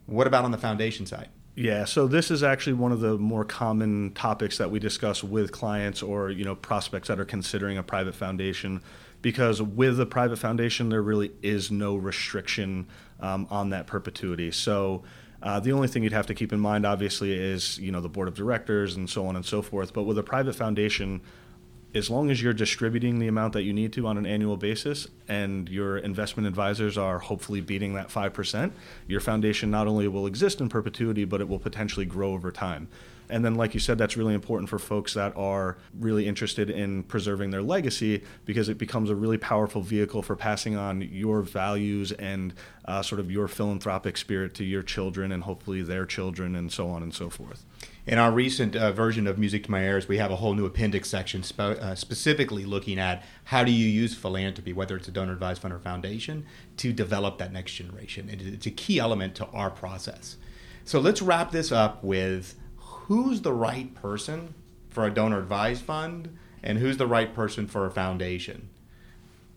What 0.05 0.27
about 0.27 0.45
on 0.45 0.51
the 0.51 0.57
foundation 0.57 1.05
side? 1.05 1.29
Yeah, 1.55 1.85
so 1.85 2.07
this 2.07 2.31
is 2.31 2.41
actually 2.41 2.73
one 2.73 2.91
of 2.91 2.99
the 2.99 3.17
more 3.17 3.45
common 3.45 4.13
topics 4.13 4.57
that 4.57 4.71
we 4.71 4.79
discuss 4.79 5.23
with 5.23 5.51
clients 5.51 6.01
or 6.01 6.31
you 6.31 6.43
know 6.43 6.55
prospects 6.55 7.09
that 7.09 7.19
are 7.19 7.25
considering 7.25 7.77
a 7.77 7.83
private 7.83 8.15
foundation, 8.15 8.81
because 9.21 9.61
with 9.61 9.99
a 9.99 10.05
private 10.07 10.37
foundation 10.37 10.89
there 10.89 11.03
really 11.03 11.31
is 11.43 11.69
no 11.69 11.95
restriction 11.95 12.87
um, 13.19 13.45
on 13.51 13.69
that 13.69 13.85
perpetuity. 13.85 14.49
So 14.49 15.03
uh, 15.43 15.59
the 15.59 15.73
only 15.73 15.89
thing 15.89 16.03
you'd 16.03 16.13
have 16.13 16.27
to 16.27 16.33
keep 16.33 16.53
in 16.53 16.59
mind, 16.59 16.85
obviously, 16.85 17.33
is 17.33 17.77
you 17.77 17.91
know 17.91 17.99
the 17.99 18.09
board 18.09 18.29
of 18.29 18.33
directors 18.33 18.95
and 18.95 19.09
so 19.09 19.27
on 19.27 19.35
and 19.35 19.45
so 19.45 19.61
forth. 19.61 19.93
But 19.93 20.03
with 20.03 20.17
a 20.17 20.23
private 20.23 20.55
foundation, 20.55 21.21
as 21.93 22.09
long 22.09 22.31
as 22.31 22.41
you're 22.41 22.53
distributing 22.53 23.19
the 23.19 23.27
amount 23.27 23.53
that 23.53 23.63
you 23.63 23.73
need 23.73 23.93
to 23.93 24.07
on 24.07 24.17
an 24.17 24.25
annual 24.25 24.57
basis 24.57 25.07
and 25.27 25.69
your 25.69 25.97
investment 25.97 26.47
advisors 26.47 26.97
are 26.97 27.19
hopefully 27.19 27.61
beating 27.61 27.93
that 27.93 28.09
5%, 28.09 28.71
your 29.07 29.19
foundation 29.19 29.69
not 29.69 29.87
only 29.87 30.07
will 30.07 30.25
exist 30.25 30.59
in 30.59 30.69
perpetuity, 30.69 31.23
but 31.23 31.39
it 31.39 31.47
will 31.47 31.59
potentially 31.59 32.05
grow 32.05 32.33
over 32.33 32.51
time. 32.51 32.87
And 33.29 33.43
then, 33.43 33.55
like 33.55 33.73
you 33.73 33.79
said, 33.79 33.97
that's 33.97 34.17
really 34.17 34.33
important 34.33 34.69
for 34.69 34.77
folks 34.77 35.13
that 35.13 35.35
are 35.37 35.77
really 35.99 36.27
interested 36.27 36.69
in 36.69 37.03
preserving 37.03 37.51
their 37.51 37.61
legacy 37.61 38.23
because 38.45 38.69
it 38.69 38.77
becomes 38.77 39.09
a 39.09 39.15
really 39.15 39.37
powerful 39.37 39.81
vehicle 39.81 40.21
for 40.21 40.35
passing 40.35 40.75
on 40.75 41.01
your 41.01 41.41
values 41.41 42.11
and 42.11 42.53
uh, 42.85 43.01
sort 43.01 43.19
of 43.19 43.31
your 43.31 43.47
philanthropic 43.47 44.17
spirit 44.17 44.53
to 44.55 44.63
your 44.63 44.83
children 44.83 45.31
and 45.31 45.43
hopefully 45.43 45.81
their 45.81 46.05
children 46.05 46.55
and 46.55 46.71
so 46.71 46.89
on 46.89 47.01
and 47.01 47.13
so 47.13 47.29
forth. 47.29 47.65
In 48.05 48.17
our 48.17 48.33
recent 48.33 48.75
uh, 48.75 48.91
version 48.91 49.27
of 49.27 49.37
Music 49.37 49.63
to 49.63 49.71
My 49.71 49.81
Heirs, 49.81 50.09
we 50.09 50.17
have 50.17 50.29
a 50.29 50.35
whole 50.35 50.55
new 50.55 50.65
appendix 50.65 51.09
section 51.09 51.41
spe- 51.41 51.59
uh, 51.61 51.95
specifically 51.95 52.65
looking 52.65 52.99
at 52.99 53.23
how 53.45 53.63
do 53.63 53.71
you 53.71 53.87
use 53.87 54.13
philanthropy, 54.13 54.73
whether 54.73 54.97
it's 54.97 55.07
a 55.07 55.11
donor 55.11 55.31
advised 55.31 55.61
fund 55.61 55.73
or 55.73 55.79
foundation, 55.79 56.45
to 56.77 56.91
develop 56.91 57.37
that 57.37 57.53
next 57.53 57.71
generation. 57.71 58.29
it's 58.29 58.65
a 58.65 58.71
key 58.71 58.99
element 58.99 59.35
to 59.35 59.45
our 59.47 59.69
process. 59.69 60.35
So 60.83 60.99
let's 60.99 61.21
wrap 61.21 61.51
this 61.51 61.71
up 61.71 62.03
with 62.03 62.55
who's 62.75 63.41
the 63.41 63.53
right 63.53 63.95
person 63.95 64.53
for 64.89 65.05
a 65.05 65.13
donor 65.13 65.39
advised 65.39 65.83
fund 65.83 66.37
and 66.61 66.79
who's 66.79 66.97
the 66.97 67.07
right 67.07 67.33
person 67.33 67.67
for 67.67 67.85
a 67.85 67.91
foundation. 67.91 68.67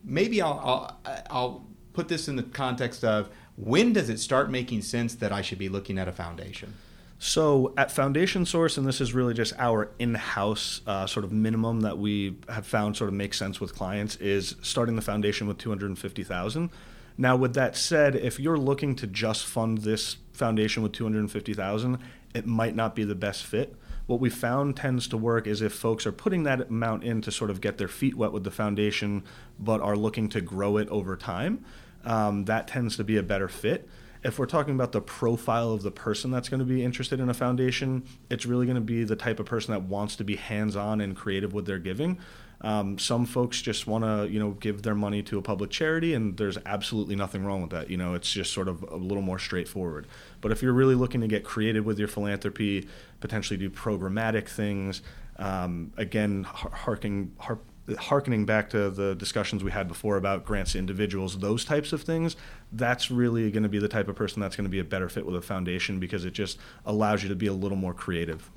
Maybe 0.04 0.40
I'll, 0.40 0.61
I'll, 1.04 1.22
I'll 1.30 1.66
put 1.94 2.06
this 2.06 2.28
in 2.28 2.37
the 2.37 2.44
context 2.44 3.02
of 3.02 3.28
when 3.56 3.92
does 3.92 4.09
it 4.09 4.20
start 4.20 4.52
making 4.52 4.82
sense 4.82 5.16
that 5.16 5.32
I 5.32 5.42
should 5.42 5.59
be 5.59 5.68
looking 5.68 5.98
at 5.98 6.06
a 6.06 6.12
foundation? 6.12 6.74
So 7.18 7.72
at 7.79 7.90
Foundation 7.90 8.44
Source, 8.44 8.76
and 8.76 8.87
this 8.87 9.00
is 9.00 9.14
really 9.14 9.33
just 9.33 9.55
our 9.59 9.90
in-house 9.98 10.83
uh, 10.87 11.07
sort 11.07 11.24
of 11.24 11.33
minimum 11.33 11.81
that 11.81 11.96
we 11.96 12.37
have 12.48 12.66
found 12.66 12.96
sort 12.96 13.09
of 13.09 13.14
makes 13.14 13.38
sense 13.38 13.59
with 13.59 13.74
clients, 13.74 14.16
is 14.16 14.57
starting 14.61 14.96
the 14.96 15.02
foundation 15.02 15.46
with 15.46 15.57
two 15.57 15.70
hundred 15.70 15.87
and 15.87 15.98
fifty 15.98 16.22
thousand. 16.22 16.70
Now, 17.16 17.35
with 17.35 17.55
that 17.55 17.76
said, 17.76 18.14
if 18.14 18.38
you're 18.38 18.59
looking 18.59 18.94
to 18.96 19.07
just 19.07 19.46
fund 19.46 19.79
this 19.79 20.18
foundation 20.33 20.83
with 20.83 20.92
two 20.92 21.05
hundred 21.05 21.20
and 21.20 21.33
fifty 21.33 21.55
thousand, 21.55 21.98
it 22.35 22.46
might 22.46 22.76
not 22.76 22.94
be 22.94 23.05
the 23.05 23.14
best 23.14 23.44
fit. 23.44 23.74
What 24.07 24.20
we 24.20 24.31
found 24.31 24.76
tends 24.76 25.09
to 25.09 25.16
work 25.16 25.46
is 25.46 25.62
if 25.62 25.72
folks 25.72 26.07
are 26.07 26.12
putting 26.12 26.42
that 26.42 26.68
amount 26.68 27.02
in 27.02 27.22
to 27.22 27.33
sort 27.33 27.50
of 27.50 27.61
get 27.61 27.79
their 27.79 27.88
feet 27.88 28.14
wet 28.14 28.33
with 28.33 28.44
the 28.44 28.50
foundation, 28.50 29.24
but 29.59 29.81
are 29.81 29.96
looking 29.96 30.29
to 30.29 30.40
grow 30.42 30.76
it 30.76 30.88
over 30.90 31.16
time. 31.16 31.64
Um, 32.05 32.44
that 32.44 32.68
tends 32.68 32.96
to 32.98 33.05
be 33.05 33.16
a 33.16 33.22
better 33.22 33.48
fit 33.48 33.88
if 34.22 34.38
we're 34.38 34.46
talking 34.46 34.74
about 34.74 34.92
the 34.92 35.00
profile 35.00 35.72
of 35.72 35.83
the 35.83 35.90
person 35.90 36.31
that's 36.31 36.48
going 36.48 36.61
to 36.61 36.66
be 36.66 36.83
interested 36.85 37.20
in 37.20 37.29
a 37.29 37.35
foundation, 37.35 38.05
it's 38.31 38.46
really 38.46 38.66
going 38.66 38.76
to 38.76 38.81
be 38.81 39.05
the 39.05 39.16
type 39.16 39.40
of 39.40 39.46
person 39.46 39.72
that 39.72 39.83
wants 39.83 40.16
to 40.16 40.24
be 40.24 40.37
hands-on 40.37 41.00
and 41.00 41.16
creative 41.16 41.52
with 41.52 41.66
their 41.66 41.79
giving. 41.79 42.18
Um, 42.62 42.98
some 42.98 43.26
folks 43.26 43.61
just 43.61 43.87
want 43.87 44.05
to, 44.05 44.33
you 44.33 44.40
know, 44.40 44.52
give 44.52 44.83
their 44.83 44.94
money 44.94 45.22
to 45.24 45.38
a 45.38 45.42
public 45.42 45.70
charity, 45.70 46.14
and 46.14 46.37
there's 46.38 46.57
absolutely 46.64 47.14
nothing 47.14 47.44
wrong 47.44 47.61
with 47.61 47.70
that. 47.70 47.90
You 47.90 47.98
know, 47.98 48.14
it's 48.14 48.33
just 48.33 48.52
sort 48.52 48.68
of 48.68 48.83
a 48.83 48.96
little 48.96 49.22
more 49.22 49.38
straightforward. 49.38 50.07
But 50.40 50.52
if 50.52 50.62
you're 50.62 50.72
really 50.72 50.94
looking 50.94 51.20
to 51.20 51.29
get 51.29 51.44
creative 51.44 51.85
with 51.85 51.98
your 51.98 52.09
philanthropy, 52.09 52.88
potentially 53.20 53.59
do 53.59 53.68
programmatic 53.68 54.48
things, 54.48 55.02
um, 55.38 55.92
again, 55.98 56.44
harking, 56.44 57.33
harp, 57.38 57.62
harkening 57.99 58.44
back 58.44 58.70
to 58.70 58.90
the 58.90 59.14
discussions 59.14 59.62
we 59.62 59.70
had 59.70 59.88
before 59.88 60.16
about 60.16 60.44
grants 60.44 60.72
to 60.72 60.79
individuals, 60.79 61.38
those 61.38 61.64
types 61.64 61.92
of 61.92 62.03
things, 62.03 62.37
that's 62.72 63.11
really 63.11 63.51
going 63.51 63.62
to 63.62 63.68
be 63.68 63.79
the 63.79 63.88
type 63.88 64.09
of 64.09 64.16
person 64.16 64.40
that's 64.40 64.57
going 64.57 64.64
to 64.64 64.70
be 64.70 64.81
a 64.81 64.85
better 64.85 65.09
fit 65.09 65.25
with 65.25 65.37
a 65.37 65.42
foundation 65.42 66.01
because 66.01 66.25
it 66.25 66.33
just 66.33 66.59
allows 66.85 67.22
you 67.22 67.29
to 67.29 67.37
be 67.37 67.46
a 67.46 67.53
little 67.53 67.77
more 67.77 67.94
creative. 67.94 68.51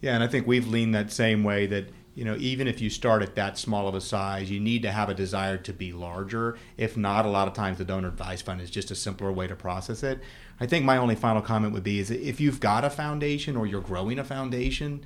Yeah, 0.00 0.14
and 0.14 0.22
I 0.22 0.26
think 0.26 0.46
we've 0.46 0.66
leaned 0.66 0.94
that 0.94 1.10
same 1.10 1.42
way 1.42 1.66
that 1.66 1.88
you 2.14 2.24
know 2.24 2.36
even 2.38 2.68
if 2.68 2.80
you 2.80 2.90
start 2.90 3.22
at 3.22 3.34
that 3.36 3.58
small 3.58 3.88
of 3.88 3.94
a 3.94 4.00
size, 4.00 4.50
you 4.50 4.60
need 4.60 4.82
to 4.82 4.92
have 4.92 5.08
a 5.08 5.14
desire 5.14 5.56
to 5.58 5.72
be 5.72 5.92
larger. 5.92 6.58
If 6.76 6.96
not, 6.96 7.24
a 7.24 7.30
lot 7.30 7.48
of 7.48 7.54
times 7.54 7.78
the 7.78 7.84
donor 7.84 8.08
advised 8.08 8.44
fund 8.44 8.60
is 8.60 8.70
just 8.70 8.90
a 8.90 8.94
simpler 8.94 9.32
way 9.32 9.46
to 9.46 9.56
process 9.56 10.02
it. 10.02 10.20
I 10.60 10.66
think 10.66 10.84
my 10.84 10.96
only 10.96 11.14
final 11.14 11.42
comment 11.42 11.72
would 11.72 11.82
be 11.82 11.98
is 11.98 12.10
if 12.10 12.40
you've 12.40 12.60
got 12.60 12.84
a 12.84 12.90
foundation 12.90 13.56
or 13.56 13.66
you're 13.66 13.80
growing 13.80 14.18
a 14.18 14.24
foundation, 14.24 15.04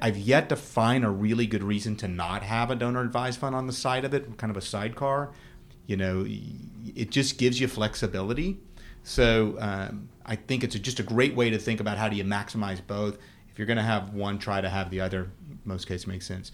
I, 0.00 0.06
have 0.06 0.18
yet 0.18 0.48
to 0.50 0.56
find 0.56 1.04
a 1.04 1.10
really 1.10 1.46
good 1.46 1.62
reason 1.62 1.96
to 1.96 2.08
not 2.08 2.42
have 2.42 2.70
a 2.70 2.74
donor 2.74 3.00
advised 3.00 3.40
fund 3.40 3.54
on 3.54 3.66
the 3.66 3.72
side 3.72 4.04
of 4.04 4.12
it, 4.12 4.36
kind 4.36 4.50
of 4.50 4.56
a 4.56 4.60
sidecar. 4.60 5.30
You 5.86 5.96
know, 5.96 6.26
it 6.26 7.10
just 7.10 7.38
gives 7.38 7.60
you 7.60 7.68
flexibility. 7.68 8.58
So 9.02 9.56
um, 9.58 10.10
I 10.26 10.36
think 10.36 10.64
it's 10.64 10.74
a, 10.74 10.78
just 10.78 11.00
a 11.00 11.02
great 11.02 11.34
way 11.34 11.50
to 11.50 11.58
think 11.58 11.80
about 11.80 11.96
how 11.96 12.08
do 12.08 12.16
you 12.16 12.24
maximize 12.24 12.80
both. 12.86 13.16
If 13.50 13.58
you're 13.58 13.66
going 13.66 13.78
to 13.78 13.82
have 13.82 14.12
one, 14.12 14.38
try 14.38 14.60
to 14.60 14.68
have 14.68 14.90
the 14.90 15.00
other. 15.00 15.30
Most 15.64 15.86
cases 15.86 16.06
makes 16.06 16.26
sense. 16.26 16.52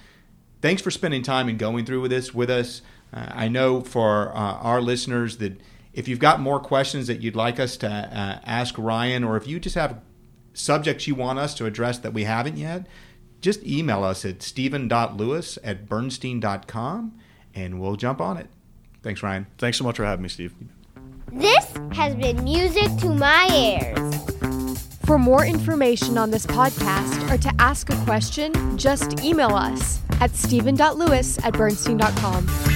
Thanks 0.62 0.80
for 0.80 0.90
spending 0.90 1.22
time 1.22 1.48
and 1.48 1.58
going 1.58 1.84
through 1.84 2.00
with 2.00 2.10
this 2.10 2.32
with 2.32 2.50
us. 2.50 2.82
Uh, 3.12 3.26
I 3.30 3.48
know 3.48 3.80
for 3.80 4.34
uh, 4.34 4.38
our 4.38 4.80
listeners 4.80 5.38
that 5.38 5.60
if 5.92 6.08
you've 6.08 6.18
got 6.18 6.40
more 6.40 6.60
questions 6.60 7.06
that 7.08 7.20
you'd 7.20 7.36
like 7.36 7.60
us 7.60 7.76
to 7.78 7.88
uh, 7.88 8.40
ask 8.44 8.76
Ryan, 8.78 9.24
or 9.24 9.36
if 9.36 9.46
you 9.46 9.60
just 9.60 9.74
have 9.74 10.00
subjects 10.52 11.06
you 11.06 11.14
want 11.14 11.38
us 11.38 11.54
to 11.54 11.66
address 11.66 11.98
that 11.98 12.12
we 12.12 12.24
haven't 12.24 12.56
yet, 12.56 12.86
just 13.44 13.62
email 13.62 14.02
us 14.02 14.24
at 14.24 14.42
stephen.lewis 14.42 15.58
at 15.62 15.86
bernstein.com 15.86 17.12
and 17.54 17.78
we'll 17.78 17.94
jump 17.94 18.18
on 18.18 18.38
it. 18.38 18.48
Thanks, 19.02 19.22
Ryan. 19.22 19.46
Thanks 19.58 19.76
so 19.76 19.84
much 19.84 19.96
for 19.96 20.04
having 20.06 20.22
me, 20.22 20.30
Steve. 20.30 20.54
This 21.30 21.66
has 21.92 22.14
been 22.14 22.42
Music 22.42 22.88
to 23.00 23.10
My 23.10 23.46
Heirs. 23.50 24.14
For 25.04 25.18
more 25.18 25.44
information 25.44 26.16
on 26.16 26.30
this 26.30 26.46
podcast 26.46 27.30
or 27.30 27.36
to 27.36 27.52
ask 27.58 27.90
a 27.90 27.96
question, 28.04 28.78
just 28.78 29.22
email 29.22 29.54
us 29.54 30.00
at 30.22 30.34
stephen.lewis 30.34 31.38
at 31.44 31.52
bernstein.com. 31.52 32.73